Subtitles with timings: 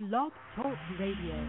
[0.00, 1.46] Blog Talk Radio.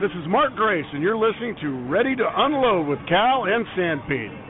[0.00, 4.49] This is Mark Grace, and you're listening to Ready to Unload with Cal and Sanpete.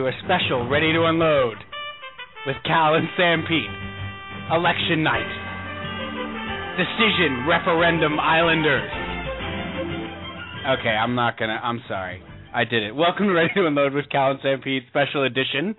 [0.00, 1.58] To a special Ready to Unload
[2.46, 3.68] with Cal and Sam Pete.
[4.50, 5.28] Election night.
[6.78, 8.90] Decision Referendum Islanders.
[10.80, 11.60] Okay, I'm not gonna.
[11.62, 12.22] I'm sorry.
[12.54, 12.96] I did it.
[12.96, 15.76] Welcome to Ready to Unload with Cal and Sam Pete, special edition.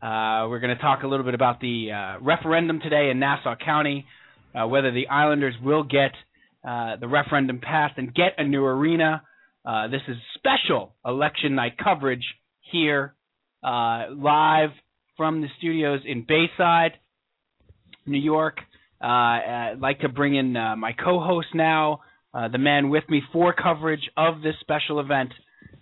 [0.00, 3.56] Uh, we're going to talk a little bit about the uh, referendum today in Nassau
[3.56, 4.06] County,
[4.54, 6.12] uh, whether the Islanders will get
[6.62, 9.22] uh, the referendum passed and get a new arena.
[9.64, 12.22] Uh, this is special election night coverage
[12.70, 13.16] here
[13.64, 14.70] uh, live
[15.16, 16.92] from the studios in Bayside,
[18.06, 18.58] New York.
[19.02, 22.00] Uh, I'd like to bring in uh, my co-host now,
[22.34, 25.30] uh, the man with me for coverage of this special event.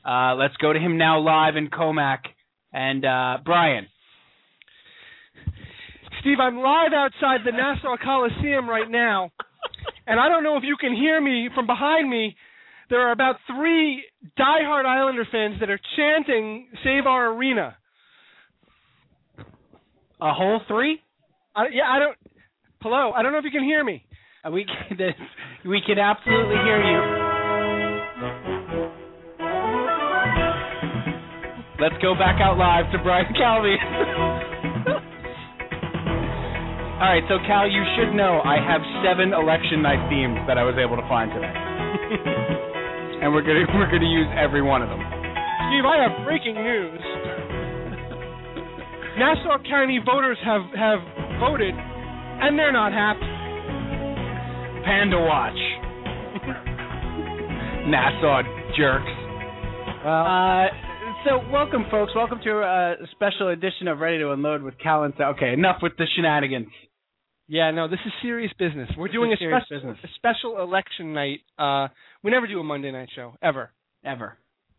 [0.04, 2.20] Uh, let's go to him now live in Commack.
[2.74, 3.02] And
[3.44, 3.86] Brian.
[6.22, 9.30] Steve, I'm live outside the Nassau Coliseum right now,
[10.06, 12.34] and I don't know if you can hear me from behind me.
[12.92, 14.04] There are about three
[14.38, 17.74] diehard Islander fans that are chanting "Save Our Arena."
[20.20, 21.00] A whole three?
[21.56, 22.18] I, yeah, I don't.
[22.82, 24.04] Hello, I don't know if you can hear me.
[24.44, 24.98] Uh, we can,
[25.64, 27.00] we can absolutely hear you.
[31.80, 33.74] Let's go back out live to Brian Calvi.
[37.00, 40.62] All right, so Cal, you should know I have seven election night themes that I
[40.62, 42.58] was able to find today,
[43.22, 45.00] and we're gonna we're gonna use every one of them.
[45.70, 47.00] Steve, I have breaking news.
[49.18, 50.98] Nassau County voters have have
[51.40, 53.26] voted, and they're not happy.
[54.84, 55.58] Panda Watch.
[57.86, 58.42] Nassau
[58.76, 59.12] jerks.
[60.04, 60.66] Well, Uh,
[61.24, 62.12] so welcome, folks.
[62.14, 65.76] Welcome to a special edition of Ready to Unload with Cal and Sa- Okay, enough
[65.82, 66.68] with the shenanigans.
[67.48, 68.88] yeah, no, this is serious business.
[68.96, 69.98] We're This doing a serious special business.
[70.04, 71.40] a special election night.
[71.58, 71.88] Uh,
[72.22, 73.70] we never do a Monday night show ever.
[74.04, 74.38] ever.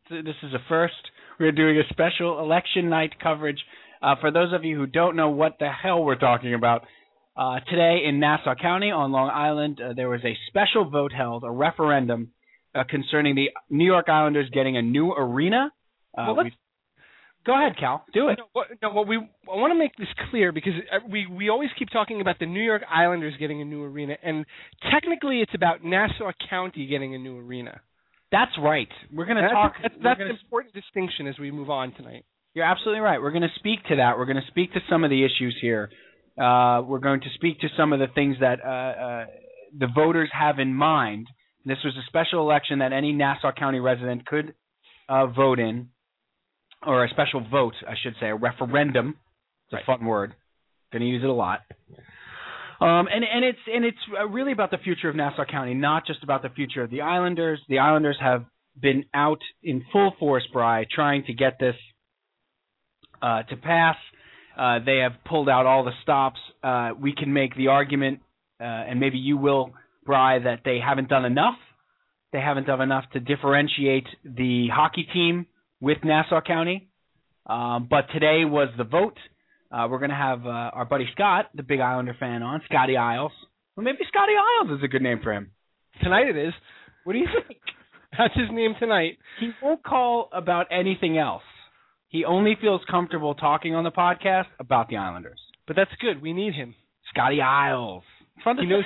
[0.10, 0.94] This is a first.
[1.40, 3.60] We're doing a special election night coverage.
[4.02, 6.84] Uh, for those of you who don't know what the hell we're talking about,
[7.38, 11.44] uh, today in Nassau County on Long Island, uh, there was a special vote held,
[11.44, 12.32] a referendum
[12.76, 15.72] uh, concerning the New York Islanders getting a new arena.
[16.18, 16.56] Uh, Well, let's-
[17.46, 18.06] Go ahead, Cal.
[18.14, 18.40] Do it.
[18.40, 21.50] No, what, no, what we I want to make this clear because uh, we we
[21.50, 24.46] always keep talking about the New York Islanders getting a new arena, and
[24.92, 27.82] technically it's about Nassau County getting a new arena.
[28.32, 28.88] That's right.
[29.14, 29.74] We're going to talk.
[29.82, 32.26] that's, that's an important distinction as we move on tonight.
[32.56, 33.22] You're absolutely right.
[33.22, 34.18] We're going to speak to that.
[34.18, 35.90] We're going to speak to some of the issues here.
[36.36, 39.26] Uh, we're going to speak to some of the things that uh, uh,
[39.78, 41.28] the voters have in mind.
[41.66, 44.56] This was a special election that any Nassau County resident could
[45.08, 45.90] uh, vote in,
[46.86, 49.16] or a special vote, I should say, a referendum.
[49.72, 50.34] It's a fun word.
[50.92, 51.62] Going to use it a lot.
[52.82, 56.06] Um, and and it's and it's uh, really about the future of Nassau County, not
[56.06, 57.62] just about the future of the Islanders.
[57.70, 58.46] The Islanders have
[58.80, 61.76] been out in full force, Bry, trying to get this
[63.22, 63.96] uh, to pass.
[64.58, 66.40] Uh, they have pulled out all the stops.
[66.62, 68.20] Uh, we can make the argument,
[68.60, 69.72] uh, and maybe you will,
[70.06, 71.56] Bry, that they haven't done enough.
[72.34, 75.46] They haven't done enough to differentiate the hockey team
[75.84, 76.88] with Nassau County.
[77.46, 79.18] Um, but today was the vote.
[79.70, 82.96] Uh, we're going to have uh, our buddy Scott, the big Islander fan, on Scotty
[82.96, 83.34] Isles.
[83.76, 85.52] Well, maybe Scotty Isles is a good name for him.
[86.02, 86.54] Tonight it is.
[87.04, 87.60] What do you think?
[88.18, 89.18] That's his name tonight.
[89.42, 91.44] He won't call about anything else.
[92.08, 95.40] He only feels comfortable talking on the podcast about the Islanders.
[95.66, 96.22] But that's good.
[96.22, 96.76] We need him.
[97.10, 98.04] Scotty Isles.
[98.36, 98.84] It's fun to He knows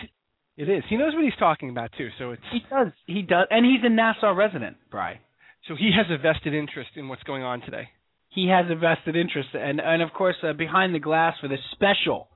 [0.56, 0.84] it is.
[0.90, 2.08] He knows what he's talking about too.
[2.18, 2.94] So it's He does.
[3.06, 5.20] He does, and he's a Nassau resident, Bry.
[5.68, 7.90] So he has a vested interest in what's going on today.
[8.30, 11.60] He has a vested interest, and and of course, uh, behind the glass for this
[11.74, 12.30] special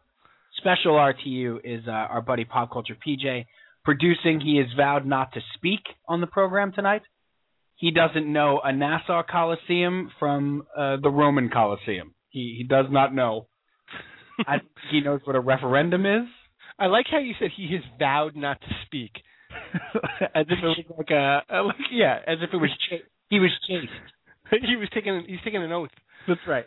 [0.57, 3.45] special RTU is uh, our buddy Pop Culture PJ
[3.83, 4.41] producing.
[4.41, 7.03] He has vowed not to speak on the program tonight.
[7.75, 12.13] He doesn't know a Nassau Coliseum from uh, the Roman Coliseum.
[12.29, 13.47] He he does not know.
[14.47, 14.57] I,
[14.91, 16.27] he knows what a referendum is.
[16.79, 19.11] I like how you said he has vowed not to speak.
[20.35, 22.71] as if it was like a, a like, yeah, as if it was
[23.31, 23.89] he was chaste.
[24.51, 25.89] he was taking he's taking an oath.
[26.27, 26.65] That's right.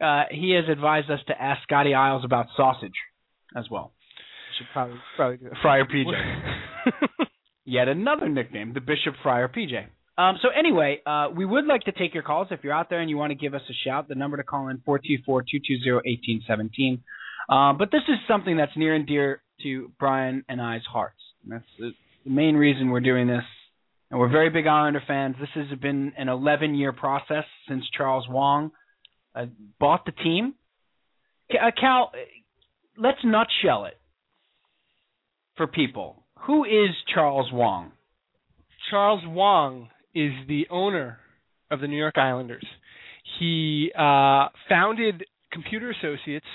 [0.00, 2.90] Uh, he has advised us to ask Scotty Isles about sausage
[3.56, 3.92] as well.
[4.58, 5.58] Should probably probably do that.
[5.62, 6.12] Friar PJ.
[7.64, 9.86] Yet another nickname, the Bishop Friar PJ.
[10.18, 13.00] Um, so anyway, uh, we would like to take your calls if you're out there
[13.00, 14.08] and you want to give us a shout.
[14.08, 17.02] The number to call in four two four two two zero eighteen seventeen.
[17.48, 21.18] Uh, but this is something that's near and dear to Brian and I's hearts.
[21.44, 21.92] And that's the,
[22.24, 23.44] the main reason we're doing this.
[24.12, 25.36] And we're very big Islander fans.
[25.40, 28.70] This has been an 11 year process since Charles Wang
[29.34, 29.46] uh,
[29.80, 30.52] bought the team.
[31.50, 32.12] Uh, Cal,
[32.98, 33.98] let's nutshell it
[35.56, 36.24] for people.
[36.46, 37.92] Who is Charles Wang?
[38.90, 41.16] Charles Wang is the owner
[41.70, 42.66] of the New York Islanders.
[43.40, 46.46] He uh, founded Computer Associates,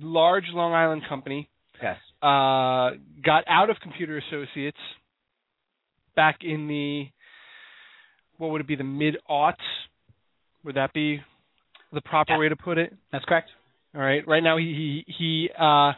[0.00, 1.48] large Long Island company.
[1.82, 1.96] Yes.
[2.22, 2.94] Uh,
[3.24, 4.78] got out of Computer Associates
[6.20, 7.06] back in the
[8.38, 9.66] what would it be the mid aughts?
[10.64, 11.20] Would that be
[11.92, 12.38] the proper Yeah.
[12.42, 12.90] way to put it?
[13.12, 13.50] That's correct.
[13.94, 14.22] All right.
[14.26, 14.88] Right now, he he
[15.18, 15.30] he
[15.68, 15.92] uh,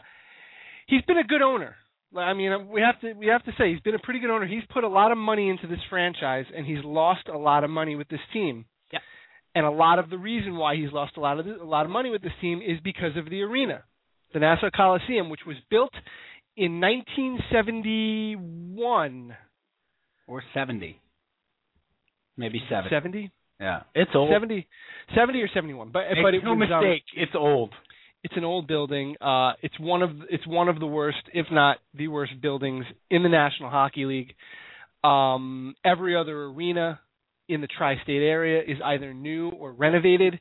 [0.87, 1.75] he's been a good owner.
[2.15, 4.45] I mean, we have to we have to say he's been a pretty good owner.
[4.55, 7.69] He's put a lot of money into this franchise, and he's lost a lot of
[7.69, 8.65] money with this team.
[8.91, 8.99] Yeah.
[9.55, 11.91] And a lot of the reason why he's lost a lot of a lot of
[11.91, 13.83] money with this team is because of the arena,
[14.33, 15.93] the Nassau Coliseum, which was built
[16.55, 19.35] in 1971.
[20.27, 20.99] Or 70.
[22.37, 22.89] Maybe 70.
[22.89, 23.31] 70?
[23.59, 23.81] Yeah.
[23.93, 24.29] It's old.
[24.31, 24.67] 70,
[25.15, 25.89] 70 or 71.
[25.91, 27.71] But Make but it no was, um, mistake, it's old.
[28.23, 29.15] it's an old building.
[29.21, 33.23] Uh, it's one of it's one of the worst, if not the worst, buildings in
[33.23, 34.33] the National Hockey League.
[35.03, 36.99] Um, every other arena
[37.49, 40.39] in the tri-state area is either new or renovated,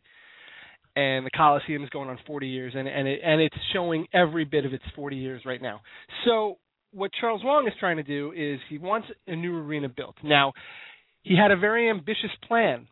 [0.94, 4.44] and the Coliseum is going on 40 years, and and it, and it's showing every
[4.44, 5.80] bit of its 40 years right now.
[6.24, 6.58] So
[6.92, 10.16] what Charles Wang is trying to do is he wants a new arena built.
[10.22, 10.52] Now,
[11.22, 12.88] he had a very ambitious plan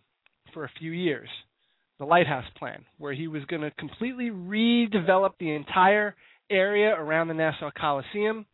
[0.52, 1.28] for a few years
[1.98, 6.16] the Lighthouse Plan, where he was going to completely redevelop the entire
[6.50, 8.46] area around the Nassau Coliseum.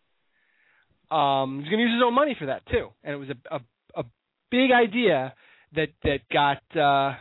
[1.12, 3.54] Um, he's going to use his own money for that too, and it was a
[3.54, 4.04] a, a
[4.50, 5.32] big idea
[5.76, 7.14] that that got uh,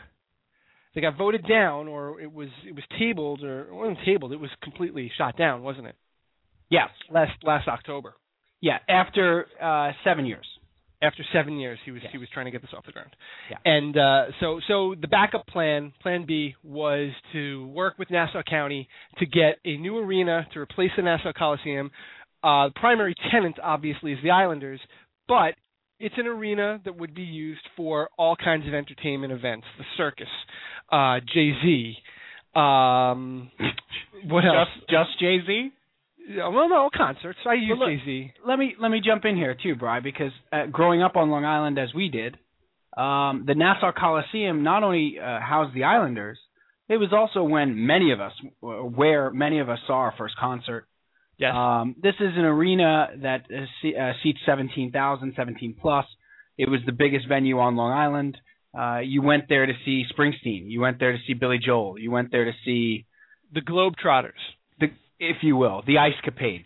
[0.95, 4.33] that got voted down, or it was it was tabled, or it wasn't tabled.
[4.33, 5.95] It was completely shot down, wasn't it?
[6.69, 6.89] Yes.
[7.11, 8.13] Last last October.
[8.61, 10.45] Yeah, after uh, seven years.
[11.01, 12.11] after seven years he was Yes.
[12.13, 13.11] he was trying to get this off the ground
[13.51, 13.57] Yeah.
[13.65, 18.87] and uh so so the backup plan plan b was to work with nassau county
[19.19, 21.91] to get a new arena to replace the nassau coliseum
[22.43, 24.79] uh the primary tenant obviously is the islanders
[25.27, 25.53] but
[25.99, 30.31] it's an arena that would be used for all kinds of entertainment events the circus
[30.93, 31.97] uh jay-z
[32.55, 33.51] um
[34.29, 35.71] what else Just, just Jay Z.
[36.27, 39.55] Yeah, well no concerts i use look- jay-z Let me let me jump in here
[39.61, 42.35] too, Bry, because uh, growing up on Long Island as we did,
[42.97, 46.39] um, the Nassau Coliseum not only uh, housed the Islanders,
[46.87, 50.87] it was also when many of us, where many of us saw our first concert.
[51.37, 56.05] yes Um, this is an arena that uh, uh, seats 17,000, 17 plus.
[56.57, 58.37] It was the biggest venue on Long Island.
[58.77, 60.63] Uh, you went there to see Springsteen.
[60.65, 61.99] You went there to see Billy Joel.
[61.99, 63.05] You went there to see
[63.53, 64.41] the globetrotters
[65.19, 66.65] if you will, the Ice Capades.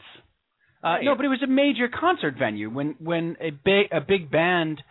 [0.83, 0.97] Uh.
[1.03, 2.69] No, but it was a major concert venue.
[2.69, 4.81] When when a big a big band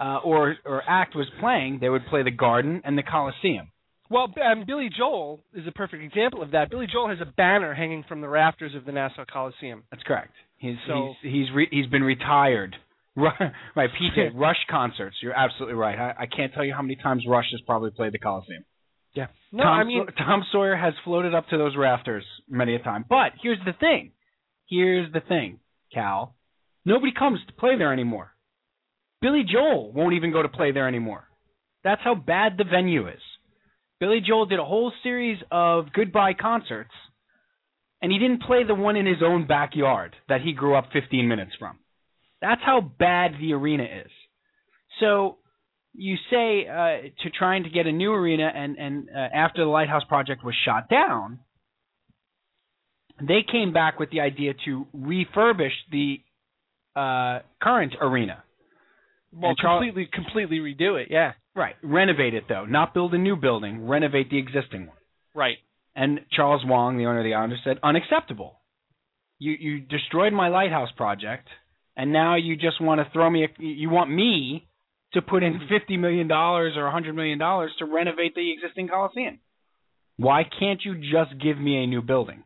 [0.00, 3.70] uh, or or act was playing, they would play the Garden and the Coliseum.
[4.10, 6.70] Well, um, Billy Joel is a perfect example of that.
[6.70, 9.82] Billy Joel has a banner hanging from the rafters of the Nassau Coliseum.
[9.90, 10.32] That's correct.
[10.58, 12.76] He's So- he's he's, re- he's been retired.
[13.16, 15.16] Right, PJ Rush concerts.
[15.22, 15.96] You're absolutely right.
[15.96, 18.64] I, I can't tell you how many times Rush has probably played the Coliseum.
[19.14, 19.26] Yeah.
[19.52, 23.04] No, Tom, I mean, Tom Sawyer has floated up to those rafters many a time.
[23.08, 24.12] But here's the thing.
[24.68, 25.60] Here's the thing,
[25.92, 26.34] Cal.
[26.84, 28.32] Nobody comes to play there anymore.
[29.20, 31.28] Billy Joel won't even go to play there anymore.
[31.82, 33.20] That's how bad the venue is.
[34.00, 36.90] Billy Joel did a whole series of goodbye concerts,
[38.02, 41.28] and he didn't play the one in his own backyard that he grew up 15
[41.28, 41.78] minutes from.
[42.42, 44.10] That's how bad the arena is.
[45.00, 45.38] So
[45.96, 49.70] you say uh, to trying to get a new arena, and and uh, after the
[49.70, 51.38] Lighthouse project was shot down,
[53.20, 56.16] they came back with the idea to refurbish the
[56.96, 58.42] uh, current arena,
[59.32, 61.08] Well, Charles- completely, completely redo it.
[61.10, 61.32] Yeah.
[61.56, 61.76] Right.
[61.82, 63.86] Renovate it though, not build a new building.
[63.86, 64.96] Renovate the existing one.
[65.34, 65.58] Right.
[65.94, 68.58] And Charles Wang, the owner of the Islanders, said unacceptable.
[69.38, 71.46] You you destroyed my lighthouse project,
[71.96, 73.44] and now you just want to throw me.
[73.44, 74.66] A, you want me
[75.14, 78.88] to put in fifty million dollars or a hundred million dollars to renovate the existing
[78.88, 79.40] Coliseum.
[80.16, 82.44] Why can't you just give me a new building?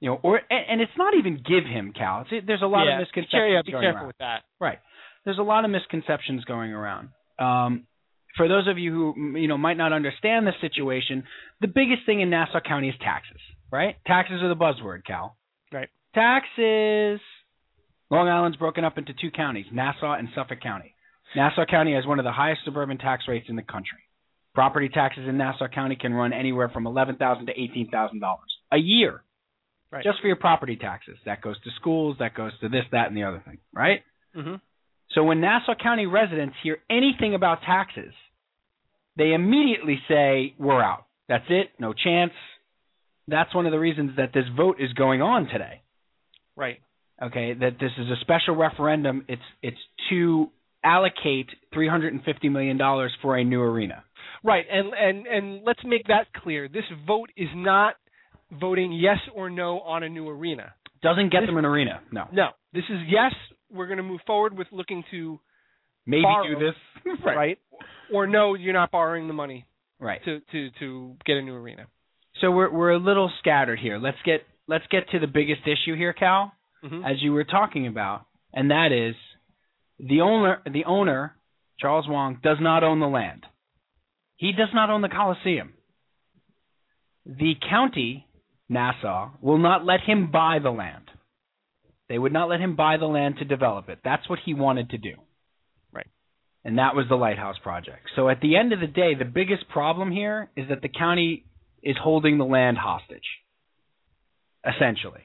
[0.00, 2.24] You know, or and, and it's not even give him Cal.
[2.30, 2.94] It's, there's a lot yeah.
[2.94, 4.06] of misconceptions Be, care- be going careful around.
[4.06, 4.42] with that.
[4.60, 4.78] Right.
[5.24, 7.10] There's a lot of misconceptions going around.
[7.38, 7.86] Um,
[8.36, 11.24] for those of you who you know might not understand the situation,
[11.60, 13.40] the biggest thing in Nassau County is taxes.
[13.70, 13.96] Right?
[14.06, 15.36] Taxes are the buzzword, Cal.
[15.72, 15.88] Right.
[16.14, 17.20] Taxes.
[18.10, 20.94] Long Island's broken up into two counties, Nassau and Suffolk County.
[21.36, 23.98] Nassau County has one of the highest suburban tax rates in the country.
[24.54, 28.48] Property taxes in Nassau County can run anywhere from eleven thousand to eighteen thousand dollars
[28.72, 29.22] a year,
[29.90, 30.02] Right.
[30.04, 31.16] just for your property taxes.
[31.26, 33.58] That goes to schools, that goes to this, that, and the other thing.
[33.72, 34.02] Right?
[34.34, 34.56] hmm
[35.14, 38.12] So when Nassau County residents hear anything about taxes,
[39.16, 41.06] they immediately say, "We're out.
[41.28, 41.70] That's it.
[41.78, 42.32] No chance."
[43.28, 45.82] That's one of the reasons that this vote is going on today.
[46.56, 46.80] Right.
[47.22, 49.24] Okay, that this is a special referendum.
[49.28, 49.78] It's it's
[50.10, 50.50] to
[50.84, 54.04] allocate 350 million dollars for a new arena.
[54.44, 54.64] Right.
[54.70, 56.68] And and and let's make that clear.
[56.68, 57.94] This vote is not
[58.60, 60.74] voting yes or no on a new arena.
[61.02, 62.00] Doesn't get This- them an arena.
[62.12, 62.24] No.
[62.32, 62.48] No.
[62.72, 63.32] This is yes.
[63.70, 65.40] We're going to move forward with looking to
[66.06, 66.58] Maybe Borrow.
[66.58, 66.74] do this.
[67.24, 67.58] right.
[68.12, 69.66] Or no, you're not borrowing the money
[70.00, 70.20] Right.
[70.24, 71.86] to to to get a new arena.
[72.40, 73.98] So we're we're a little scattered here.
[73.98, 76.52] Let's get let's get to the biggest issue here, Cal.
[76.82, 79.16] hmm as you were talking about, and that is
[79.98, 81.34] the owner the owner
[81.78, 83.44] Charles Wang does not own the land.
[84.36, 85.74] He does not own the Coliseum.
[87.26, 88.26] The county
[88.68, 91.10] Nassau will not let him buy the land.
[92.08, 93.98] They would not let him buy the land to develop it.
[94.02, 95.14] That's what he wanted to do.
[95.92, 96.06] Right.
[96.64, 98.08] And that was the lighthouse project.
[98.16, 101.44] So at the end of the day, the biggest problem here is that the county
[101.82, 103.26] is holding the land hostage.
[104.64, 105.22] Essentially.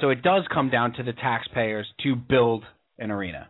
[0.00, 2.64] So it does come down to the taxpayers to build
[2.98, 3.48] an arena.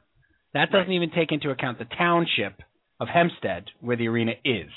[0.53, 2.61] That doesn't even take into account the township
[3.01, 4.71] of Hempstead where the arena is.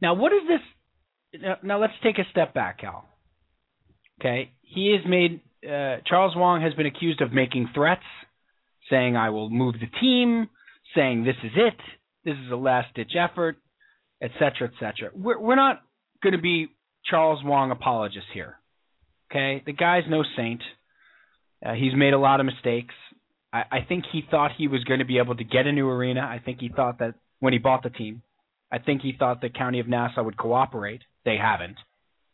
[0.00, 1.42] Now, what is this?
[1.62, 3.08] Now, let's take a step back, Cal.
[4.20, 8.04] Okay, he has made uh, Charles Wang has been accused of making threats,
[8.90, 10.48] saying I will move the team,
[10.94, 11.80] saying this is it,
[12.24, 13.56] this is a last ditch effort,
[14.22, 15.10] etc., etc.
[15.14, 15.82] We're we're not
[16.22, 16.68] going to be
[17.06, 18.56] Charles Wang apologists here.
[19.30, 20.62] Okay, the guy's no saint.
[21.64, 22.94] Uh, he's made a lot of mistakes.
[23.54, 25.88] I, I think he thought he was going to be able to get a new
[25.88, 26.20] arena.
[26.20, 28.22] I think he thought that when he bought the team.
[28.72, 31.02] I think he thought the county of Nassau would cooperate.
[31.24, 31.76] They haven't.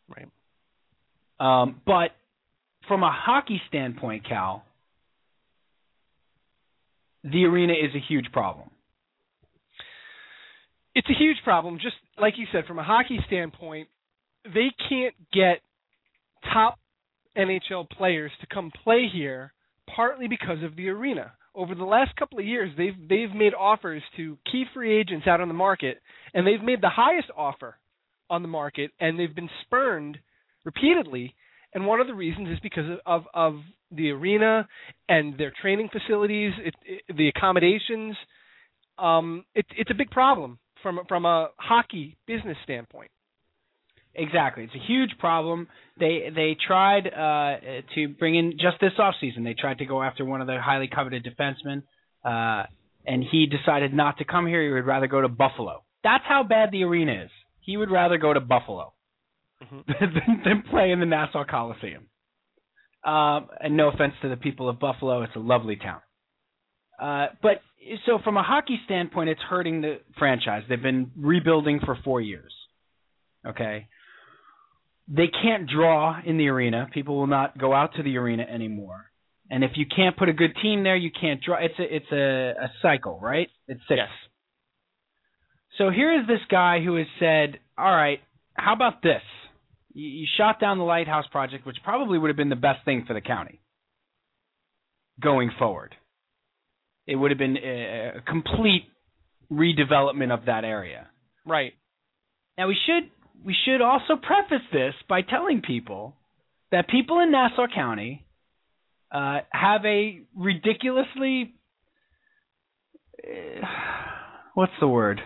[0.09, 0.27] Right.
[1.39, 2.11] Um, but
[2.87, 4.65] from a hockey standpoint, Cal,
[7.23, 8.69] the arena is a huge problem.
[10.95, 11.77] It's a huge problem.
[11.81, 13.87] Just like you said, from a hockey standpoint,
[14.43, 15.61] they can't get
[16.51, 16.79] top
[17.37, 19.53] NHL players to come play here,
[19.93, 21.33] partly because of the arena.
[21.53, 25.41] Over the last couple of years, they've they've made offers to key free agents out
[25.41, 26.01] on the market,
[26.33, 27.77] and they've made the highest offer
[28.29, 30.17] on the market, and they've been spurned
[30.63, 31.35] repeatedly.
[31.73, 33.61] And one of the reasons is because of of, of
[33.91, 34.67] the arena
[35.09, 38.15] and their training facilities, it, it, the accommodations.
[38.97, 43.11] Um, it, it's a big problem from from a hockey business standpoint.
[44.13, 45.67] Exactly, it's a huge problem.
[45.99, 49.43] They they tried uh, to bring in just this offseason.
[49.43, 51.83] They tried to go after one of the highly coveted defensemen,
[52.25, 52.65] uh,
[53.05, 54.61] and he decided not to come here.
[54.63, 55.83] He would rather go to Buffalo.
[56.03, 57.31] That's how bad the arena is.
[57.61, 58.93] He would rather go to Buffalo
[59.63, 59.85] Mhm.
[59.99, 62.07] than, than play in the Nassau Coliseum.
[63.03, 66.01] Um, and no offense to the people of Buffalo, it's a lovely town.
[67.01, 67.61] Uh, but
[68.05, 70.63] so from a hockey standpoint, it's hurting the franchise.
[70.69, 72.53] They've been rebuilding for four years.
[73.47, 73.87] Okay.
[75.13, 76.87] They can't draw in the arena.
[76.93, 79.11] People will not go out to the arena anymore.
[79.49, 81.57] And if you can't put a good team there, you can't draw.
[81.57, 83.49] It's a it's a, a cycle, right?
[83.67, 83.97] It's sick.
[83.97, 84.07] Yes.
[85.77, 88.19] So here is this guy who has said, "All right,
[88.53, 89.21] how about this?
[89.93, 93.03] You, you shot down the lighthouse project, which probably would have been the best thing
[93.05, 93.59] for the county
[95.21, 95.93] going forward.
[97.05, 98.85] It would have been a, a complete
[99.51, 101.07] redevelopment of that area.
[101.45, 101.73] Right.
[102.57, 103.09] Now we should
[103.43, 106.15] we should also preface this by telling people
[106.71, 108.25] that people in Nassau County
[109.11, 111.53] uh, have a ridiculously
[113.23, 113.65] uh,
[114.53, 115.21] what's the word?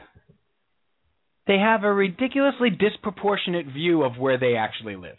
[1.48, 5.17] They have a ridiculously disproportionate view of where they actually live.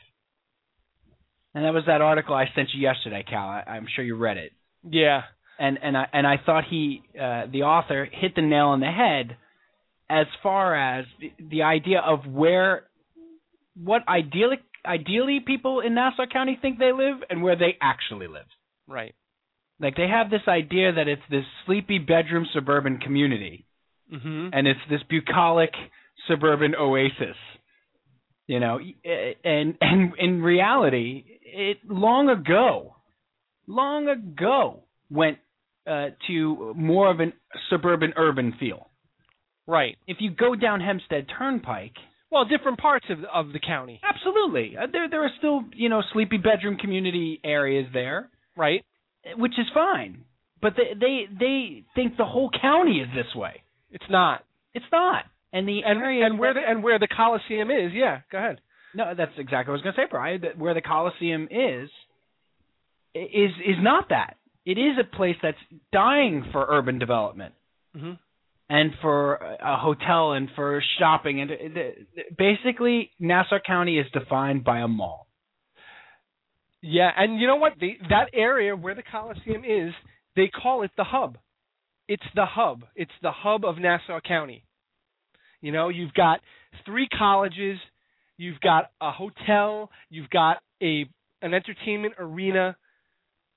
[1.54, 3.48] And that was that article I sent you yesterday, Cal.
[3.48, 4.52] I, I'm sure you read it.
[4.88, 5.22] Yeah.
[5.58, 8.86] and and I and I thought he uh, the author hit the nail on the
[8.86, 9.36] head
[10.08, 12.84] as far as the, the idea of where
[13.82, 18.46] what ideally ideally people in Nassau County think they live and where they actually live.
[18.86, 19.14] Right.
[19.80, 23.66] Like they have this idea that it's this sleepy bedroom suburban community
[24.12, 24.50] Mm-hmm.
[24.52, 25.70] and it's this bucolic
[26.28, 27.36] suburban oasis.
[28.46, 28.78] You know,
[29.44, 32.94] and and in reality, it long ago,
[33.66, 35.38] long ago went
[35.88, 37.32] uh, to more of a
[37.68, 38.88] suburban urban feel.
[39.66, 39.96] Right.
[40.06, 41.94] If you go down Hempstead Turnpike,
[42.30, 44.00] Well, different parts of of the county.
[44.02, 48.84] absolutely, uh, there there are still you know sleepy bedroom community areas there, Right.
[49.36, 50.24] which is fine.
[50.62, 53.62] But they they they think the whole county is this way.
[53.90, 54.44] It's not.
[54.74, 55.24] It's not.
[55.52, 58.20] And the And area and where the and where the Coliseum is, yeah.
[58.30, 58.60] Go ahead.
[58.94, 60.40] No, that's exactly what I was going to say, Brian.
[60.42, 61.88] That where the Coliseum is,
[63.14, 64.36] is is not that.
[64.64, 65.58] It is a place that's
[65.92, 67.54] dying for urban development
[67.96, 68.12] Mm-hmm.
[68.68, 74.80] And for a hotel and for shopping and uh, basically Nassau County is defined by
[74.80, 75.28] a mall.
[76.82, 77.72] Yeah, and you know what?
[77.80, 79.92] The, that area where the Coliseum is,
[80.36, 81.38] they call it the hub.
[82.08, 82.84] It's the hub.
[82.94, 84.64] It's the hub of Nassau County.
[85.60, 86.40] You know, you've got
[86.84, 87.78] three colleges,
[88.36, 91.06] you've got a hotel, you've got a
[91.42, 92.76] an entertainment arena.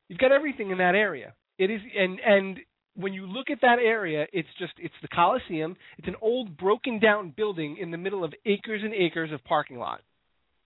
[0.08, 1.34] You've got everything in that area.
[1.58, 2.60] It is and and
[3.00, 5.76] when you look at that area, it's just it's the Coliseum.
[5.98, 9.78] It's an old broken down building in the middle of acres and acres of parking
[9.78, 10.02] lot.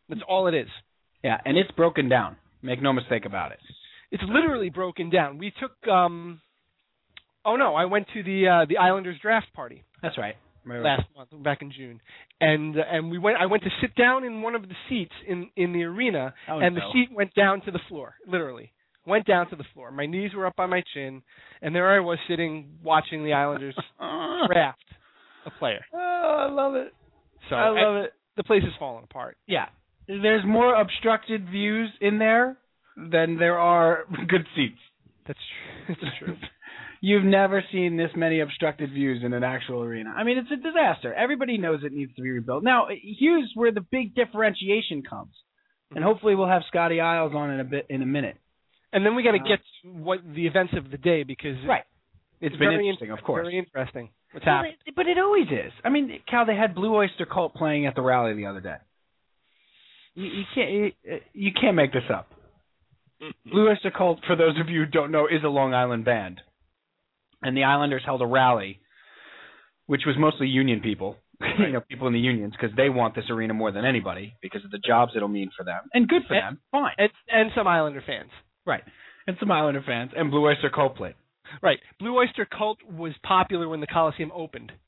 [0.10, 0.68] That's all it is.
[1.24, 2.36] Yeah, and it's broken down.
[2.62, 3.60] Make no mistake about it.
[4.12, 5.38] It's literally broken down.
[5.38, 6.42] We took um
[7.46, 10.36] oh no, I went to the uh the Islanders draft party That's right.
[10.84, 12.00] Last month back in June.
[12.40, 15.14] And uh, and we went I went to sit down in one of the seats
[15.28, 16.82] in in the arena Oh, and no.
[16.82, 18.72] the seat went down to the floor, literally.
[19.06, 19.92] Went down to the floor.
[19.92, 21.22] My knees were up on my chin
[21.62, 23.76] and there I was sitting watching the Islanders
[24.48, 24.84] draft
[25.46, 25.84] a player.
[25.94, 26.94] Oh, I love it.
[27.50, 28.14] So I love and it.
[28.38, 29.38] the place is falling apart.
[29.48, 29.66] Yeah.
[30.08, 32.58] There's more obstructed views in there
[32.96, 34.80] than there are good seats.
[35.28, 35.96] That's true.
[36.02, 36.36] That's true.
[37.02, 40.14] You've never seen this many obstructed views in an actual arena.
[40.16, 41.14] I mean, it's a disaster.
[41.14, 42.64] Everybody knows it needs to be rebuilt.
[42.64, 45.34] Now, here's where the big differentiation comes,
[45.90, 46.08] and mm-hmm.
[46.08, 48.38] hopefully we'll have Scotty Isles on in a bit in a minute.
[48.94, 51.58] And then we got to Uh, get to what the events of the day because
[51.66, 51.84] Right.
[52.42, 53.46] It's been very interesting, of course.
[53.46, 54.10] Very interesting.
[54.32, 54.78] What's Well, happening?
[54.86, 55.72] it- but it always is.
[55.84, 58.78] I mean, Cal, they had Blue Oyster Cult playing at the rally the other day.
[60.16, 60.92] You, you can't you,
[61.34, 62.32] you can't make this up.
[63.46, 66.42] Blue Oyster Cult, for those of you who don't know, is a Long Island band,
[67.42, 68.80] and the Islanders held a rally,
[69.86, 71.18] which was mostly union people,
[71.60, 74.64] you know, people in the unions, because they want this arena more than anybody because
[74.66, 77.52] of the jobs it'll mean for them, and good for And- them, fine, And and
[77.56, 78.30] some Islander fans.
[78.66, 78.84] Right.
[79.28, 81.16] And some Islander fans, and Blue Oyster Cult played.
[81.62, 81.80] Right.
[82.00, 84.72] Blue Oyster Cult was popular when the Coliseum opened.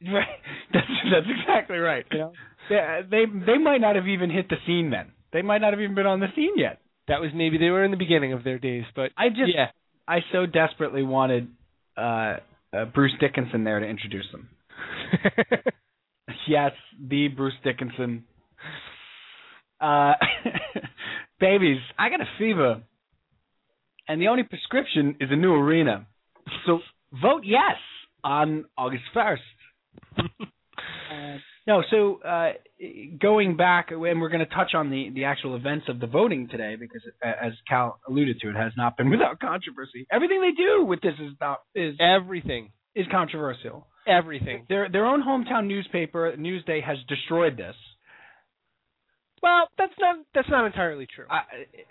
[0.00, 0.28] Right.
[0.72, 2.04] That's that's exactly right.
[2.12, 2.32] You know?
[2.68, 5.10] They, they they might not have even hit the scene then.
[5.32, 6.78] They might not have even been on the scene yet.
[7.08, 9.70] That was maybe they were in the beginning of their days, but I just yeah.
[10.06, 11.48] I so desperately wanted
[11.96, 12.36] uh,
[12.72, 14.48] uh Bruce Dickinson there to introduce them.
[16.48, 18.24] Yes, the Bruce Dickinson.
[19.80, 20.14] Uh
[21.40, 22.82] babies, I got a fever.
[24.06, 26.06] And the only prescription is a new arena.
[26.66, 26.80] So
[27.20, 27.76] vote yes
[28.24, 29.36] on August 1st.
[30.18, 30.22] Uh,
[31.66, 32.52] no, so uh,
[33.20, 36.48] going back, and we're going to touch on the, the actual events of the voting
[36.48, 40.06] today, because as Cal alluded to, it has not been without controversy.
[40.10, 42.70] Everything they do with this is about is everything.
[42.94, 43.86] is controversial.
[44.06, 44.64] Everything.
[44.70, 47.74] Their their own hometown newspaper, Newsday, has destroyed this.
[49.42, 51.26] Well, that's not that's not entirely true.
[51.30, 51.42] I,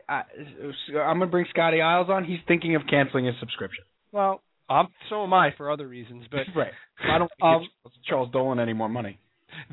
[0.08, 0.24] I,
[1.00, 2.24] I'm going to bring Scotty Isles on.
[2.26, 3.84] He's thinking of canceling his subscription.
[4.12, 6.72] well, um, so am I for other reasons, but right.
[7.04, 9.20] I don't Um, give Charles Dolan any more money.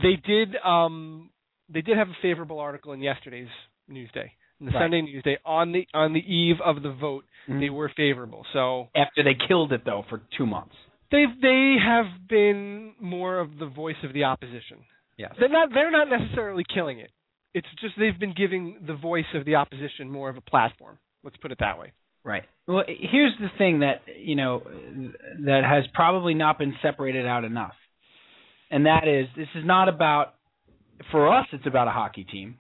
[0.01, 1.31] they did um
[1.69, 3.49] they did have a favorable article in yesterday's
[3.91, 4.83] Newsday, in the Right.
[4.85, 7.25] Sunday Newsday on the on the eve of the vote.
[7.49, 7.61] Mhm.
[7.61, 8.47] They were favorable.
[8.53, 10.75] So After they killed it though for two months.
[11.11, 14.79] they they have been more of the voice of the opposition.
[15.17, 15.33] Yes.
[15.39, 17.11] They're not they're not necessarily killing it.
[17.55, 20.99] It's just they've been giving the voice of the opposition more of a platform.
[21.23, 21.93] Let's put it that way.
[22.25, 22.43] Right.
[22.67, 24.63] Well, here's the thing that you know
[25.45, 27.75] that has probably not been separated out enough,
[28.71, 30.35] and that is this is not about
[31.13, 31.47] for us.
[31.53, 32.57] It's about a hockey team,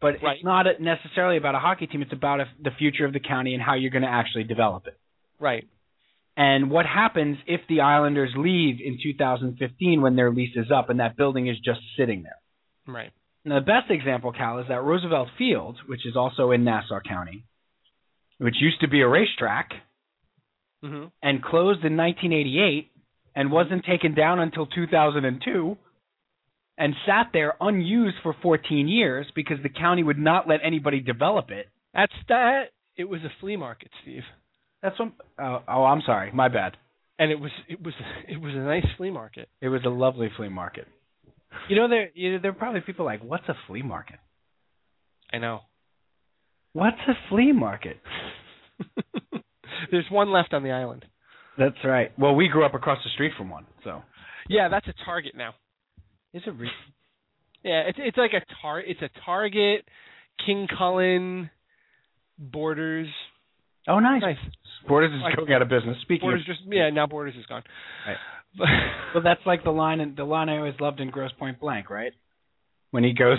[0.00, 0.36] but Right.
[0.36, 2.02] it's not necessarily about a hockey team.
[2.02, 4.86] It's about a, the future of the county and how you're going to actually develop
[4.88, 4.98] it.
[5.38, 5.66] Right.
[6.36, 10.98] And what happens if the Islanders leave in 2015 when their lease is up and
[10.98, 12.92] that building is just sitting there?
[12.92, 13.12] Right.
[13.44, 17.44] Now, the best example, Cal, is that Roosevelt Field, which is also in Nassau County,
[18.38, 19.72] which used to be a racetrack,
[20.82, 21.10] Mhm.
[21.22, 22.90] and closed in 1988
[23.34, 25.76] and wasn't taken down until 2002
[26.76, 31.50] and sat there unused for 14 years because the county would not let anybody develop
[31.50, 31.68] it.
[31.92, 32.72] That's that.
[32.96, 34.24] It was a flea market, Steve,
[34.82, 35.12] That's what.
[35.38, 36.30] Oh, oh, I'm sorry.
[36.32, 36.76] My bad.
[37.18, 37.94] and it was it was
[38.28, 39.48] it was a nice flea market.
[39.60, 40.86] It was a lovely flea market.
[41.68, 44.18] You know, there you know, there are probably people like, "What's a flea market?
[45.32, 45.60] I know.
[46.72, 47.98] What's a flea market?"
[49.90, 51.04] There's one left on the island.
[51.58, 52.10] That's right.
[52.18, 54.02] Well, we grew up across the street from one, so
[54.48, 55.54] Yeah, that's a Target now.
[56.32, 56.50] is it?
[56.50, 56.70] Re-
[57.62, 59.86] Yeah, it's it's like a tar it's a Target,
[60.44, 61.50] King Kullen,
[62.38, 63.08] Borders.
[63.88, 64.22] oh, nice.
[64.22, 64.36] Nice.
[64.88, 65.96] Borders is Like- going out of business.
[66.02, 67.62] Speaking Borders of, just yeah now Borders is gone.
[68.06, 68.16] Right.
[68.56, 68.68] But
[69.14, 71.90] well, that's like the line in, the line I always loved in Grosse Pointe Blank,
[71.90, 72.12] right?
[72.90, 73.38] When he goes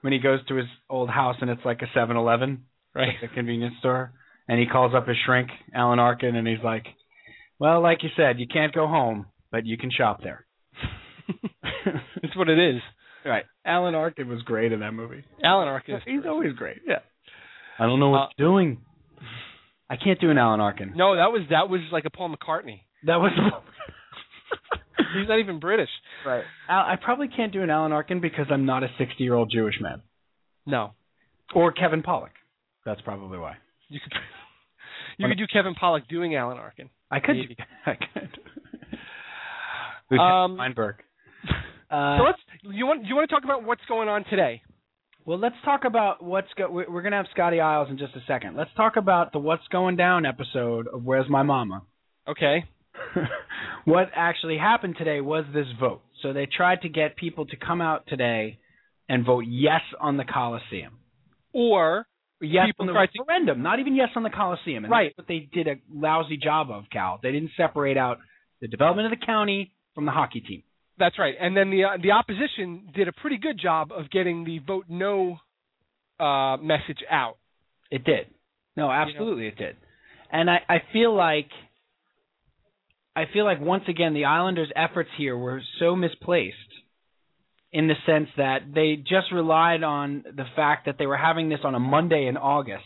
[0.00, 2.64] when he goes to his old house and it's like a Seven Eleven,
[2.94, 3.08] right.
[3.20, 4.12] like a convenience store,
[4.48, 6.84] and he calls up his shrink Alan Arkin, and he's like,
[7.58, 10.46] "Well, like you said, you can't go home, but you can shop there."
[12.22, 12.80] That's what it is.
[13.24, 13.44] Right.
[13.64, 15.24] Alan Arkin was great in that movie.
[15.42, 15.96] Alan Arkin.
[15.96, 16.30] is He's terrific.
[16.30, 16.78] always great.
[16.86, 17.00] Yeah.
[17.78, 18.78] I don't know what uh, you're doing.
[19.90, 20.92] I can't do an Alan Arkin.
[20.96, 22.80] No, that was that was like a Paul McCartney.
[23.04, 23.32] That was
[25.18, 25.90] He's not even British.
[26.26, 26.44] right.
[26.68, 29.50] Al, I probably can't do an Alan Arkin because I'm not a 60 year old
[29.52, 30.02] Jewish man.
[30.66, 30.92] No,
[31.54, 32.30] Or Kevin Pollak.
[32.84, 33.56] That's probably why.
[33.88, 34.12] you could
[35.18, 36.90] you could do Kevin Pollak doing Alan Arkin.
[37.10, 37.36] I could.
[37.36, 37.56] Maybe.
[37.86, 38.30] I could.
[40.10, 40.96] Lieutenant Um, Weinberg.
[41.90, 44.62] Uh, so let's you want you want to talk about what's going on today?
[45.24, 46.68] well, let's talk about what's go.
[46.70, 48.56] We're we're gonna have Scotty Isles in just a second.
[48.56, 51.82] Let's talk about the What's Going Down episode of Where's My Mama.
[52.28, 52.64] Okay.
[53.84, 56.00] what actually happened today was this vote.
[56.22, 58.58] So they tried to get people to come out today
[59.08, 60.98] and vote yes on the Coliseum.
[61.52, 62.06] Or
[62.40, 64.84] Yes People on the tried to- referendum, not even yes on the Coliseum.
[64.84, 65.14] And Right.
[65.16, 67.18] That's what they did a lousy job of, Cal.
[67.22, 68.18] They didn't separate out
[68.60, 70.62] the development of the county from the hockey team.
[70.98, 71.34] that's right.
[71.40, 74.84] And then the uh, the opposition did a pretty good job of getting the vote
[74.88, 75.38] no
[76.20, 77.36] uh, message out.
[77.90, 78.26] It did.
[78.76, 79.76] No, absolutely it did.
[80.30, 81.48] And I, I feel like
[83.16, 86.56] I feel like once again the Islanders' efforts here were so misplaced
[87.72, 91.60] in the sense that they just relied on the fact that they were having this
[91.64, 92.84] on a Monday in August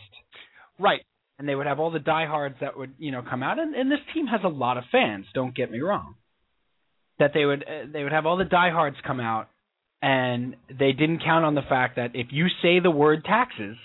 [0.79, 1.01] Right.
[1.37, 3.91] and they would have all the diehards that would, you know, come out and, and
[3.91, 6.15] this team has a lot of fans, don't get me wrong.
[7.19, 9.49] That they would uh, they would have all the diehards come out
[10.01, 13.77] and they didn't count on the fact that if you say the word taxes,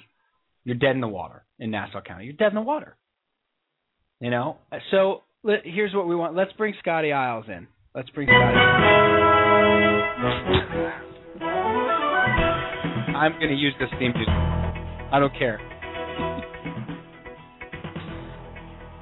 [0.64, 2.24] you're dead in the water in Nassau County.
[2.24, 2.96] You're dead in the water.
[4.20, 4.56] You know?
[4.90, 6.34] So let, here's what we want.
[6.34, 7.66] Let's bring Scotty Isles in.
[7.94, 8.56] Let's bring Scotty.
[13.16, 14.28] I'm going to use this theme music.
[15.12, 15.58] I don't care.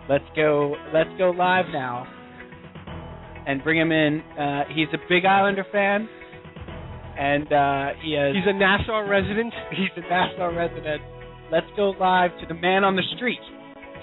[0.09, 0.77] Let's go.
[0.93, 2.07] Let's go live now,
[3.47, 4.21] and bring him in.
[4.39, 6.09] Uh, he's a big Islander fan,
[7.19, 8.35] and uh, he has.
[8.35, 9.53] He's a Nassau resident.
[9.71, 11.03] He's a Nassau resident.
[11.51, 13.41] Let's go live to the man on the street,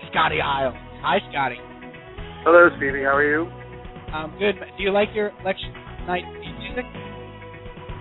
[0.09, 0.75] Scotty Isles.
[1.01, 1.57] Hi, Scotty.
[2.43, 3.03] Hello, Stevie.
[3.05, 3.45] How are you?
[4.13, 4.57] Um, good.
[4.77, 5.71] Do you like your election
[6.09, 6.85] night theme music?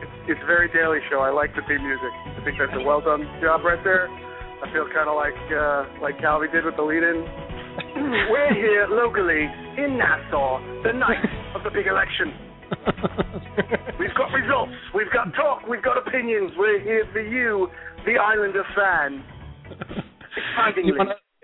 [0.01, 1.21] It's, it's very Daily Show.
[1.21, 2.13] I like the theme music.
[2.41, 4.09] I think that's a well done job right there.
[4.09, 7.21] I feel kind of like uh, like Calvi did with the lead-in.
[8.33, 9.45] We're here locally
[9.79, 11.23] in Nassau, the night
[11.55, 12.33] of the big election.
[14.01, 14.73] We've got results.
[14.95, 15.69] We've got talk.
[15.69, 16.53] We've got opinions.
[16.57, 17.69] We're here for you,
[18.05, 19.23] the Islander fan.
[19.71, 20.93] Excitingly,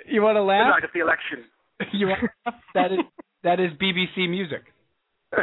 [0.09, 0.41] You want to?
[0.41, 0.81] To the laugh?
[0.81, 1.45] night of the election.
[1.93, 2.31] You want
[2.75, 2.99] that is
[3.43, 4.63] that is BBC music.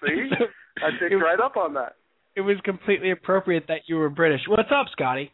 [0.00, 0.30] See,
[0.78, 1.96] I picked right up on that.
[2.36, 4.42] It was completely appropriate that you were British.
[4.46, 5.32] What's up, Scotty?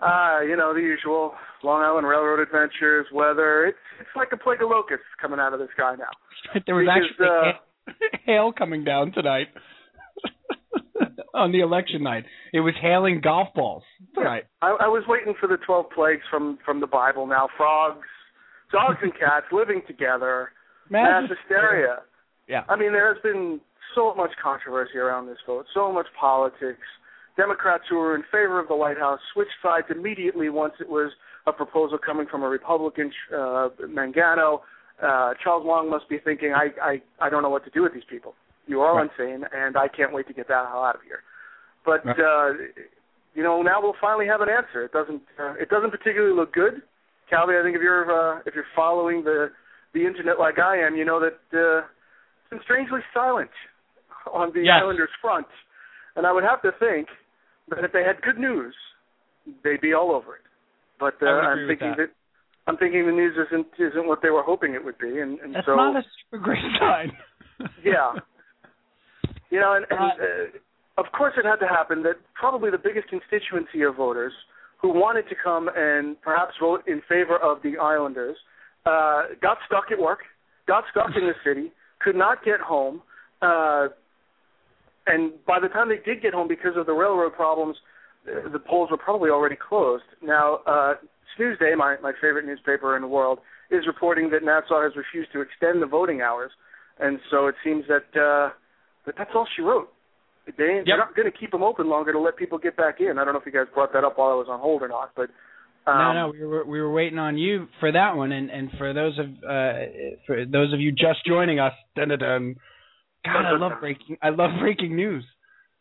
[0.00, 3.66] Ah, you know the usual Long Island Railroad adventures, weather.
[3.66, 6.60] It's it's like a plague of locusts coming out of the sky now.
[6.66, 9.48] There was Because, actually uh, hail, coming down tonight
[11.34, 12.24] on the election night.
[12.52, 13.82] It was hailing golf balls
[14.14, 14.44] tonight.
[14.62, 17.26] I, I was waiting for the twelve plagues from from the Bible.
[17.26, 18.06] Now frogs,
[18.72, 20.52] dogs, and cats living together,
[20.90, 22.02] mass Massive- hysteria.
[22.46, 22.64] Yeah.
[22.68, 23.60] I mean, there has been
[23.94, 26.86] so much controversy around this vote, so much politics.
[27.36, 31.12] Democrats who were in favor of the White House switched sides immediately once it was
[31.46, 34.60] a proposal coming from a Republican, uh, Mangano.
[35.00, 37.94] Uh, Charles Long must be thinking, I, I, I don't know what to do with
[37.94, 38.34] these people.
[38.66, 39.08] You are Right.
[39.16, 41.22] insane, and I can't wait to get that hell out of here.
[41.84, 42.18] But Right.
[42.18, 42.52] uh,
[43.34, 44.82] you know, now we'll finally have an answer.
[44.84, 46.82] It doesn't, uh, it doesn't particularly look good.
[47.30, 49.50] Calvi, I think if you're uh, if you're following the
[49.94, 53.50] the internet like I am, you know that uh, it's been strangely silent
[54.32, 54.80] on the Yes.
[54.82, 55.46] Islanders front.
[56.16, 57.08] And I would have to think
[57.70, 58.74] that if they had good news,
[59.64, 60.42] they'd be all over it.
[60.98, 62.10] But uh, I would agree I'm thinking that.
[62.66, 65.54] I'm thinking the news isn't isn't what they were hoping it would be, and, and
[65.54, 67.12] That's so not a super great sign.
[67.84, 68.12] yeah,
[69.50, 72.02] you know, and, and Uh, uh, of course it had to happen.
[72.02, 74.32] That probably the biggest constituency of voters
[74.78, 78.36] who wanted to come and perhaps vote in favor of the Islanders
[78.86, 80.20] uh, got stuck at work,
[80.66, 83.02] got stuck in the city, could not get home,
[83.42, 83.88] uh,
[85.06, 87.76] and by the time they did get home, because of the railroad problems,
[88.28, 90.04] uh, the polls were probably already closed.
[90.22, 90.94] Now, uh,
[91.38, 93.38] Newsday, my my favorite newspaper in the world,
[93.70, 96.50] is reporting that Nassau has refused to extend the voting hours,
[96.98, 98.50] and so it seems that uh,
[99.06, 99.88] that that's all she wrote.
[100.56, 103.00] They ain't, they're not going to keep them open longer to let people get back
[103.00, 103.18] in.
[103.18, 104.88] I don't know if you guys brought that up while I was on hold or
[104.88, 105.28] not, but
[105.86, 108.70] um, no, no, we were we were waiting on you for that one, and and
[108.76, 109.72] for those of uh
[110.26, 112.54] for those of you just joining us, dun dun dun.
[113.24, 115.24] God, I love breaking I love breaking news.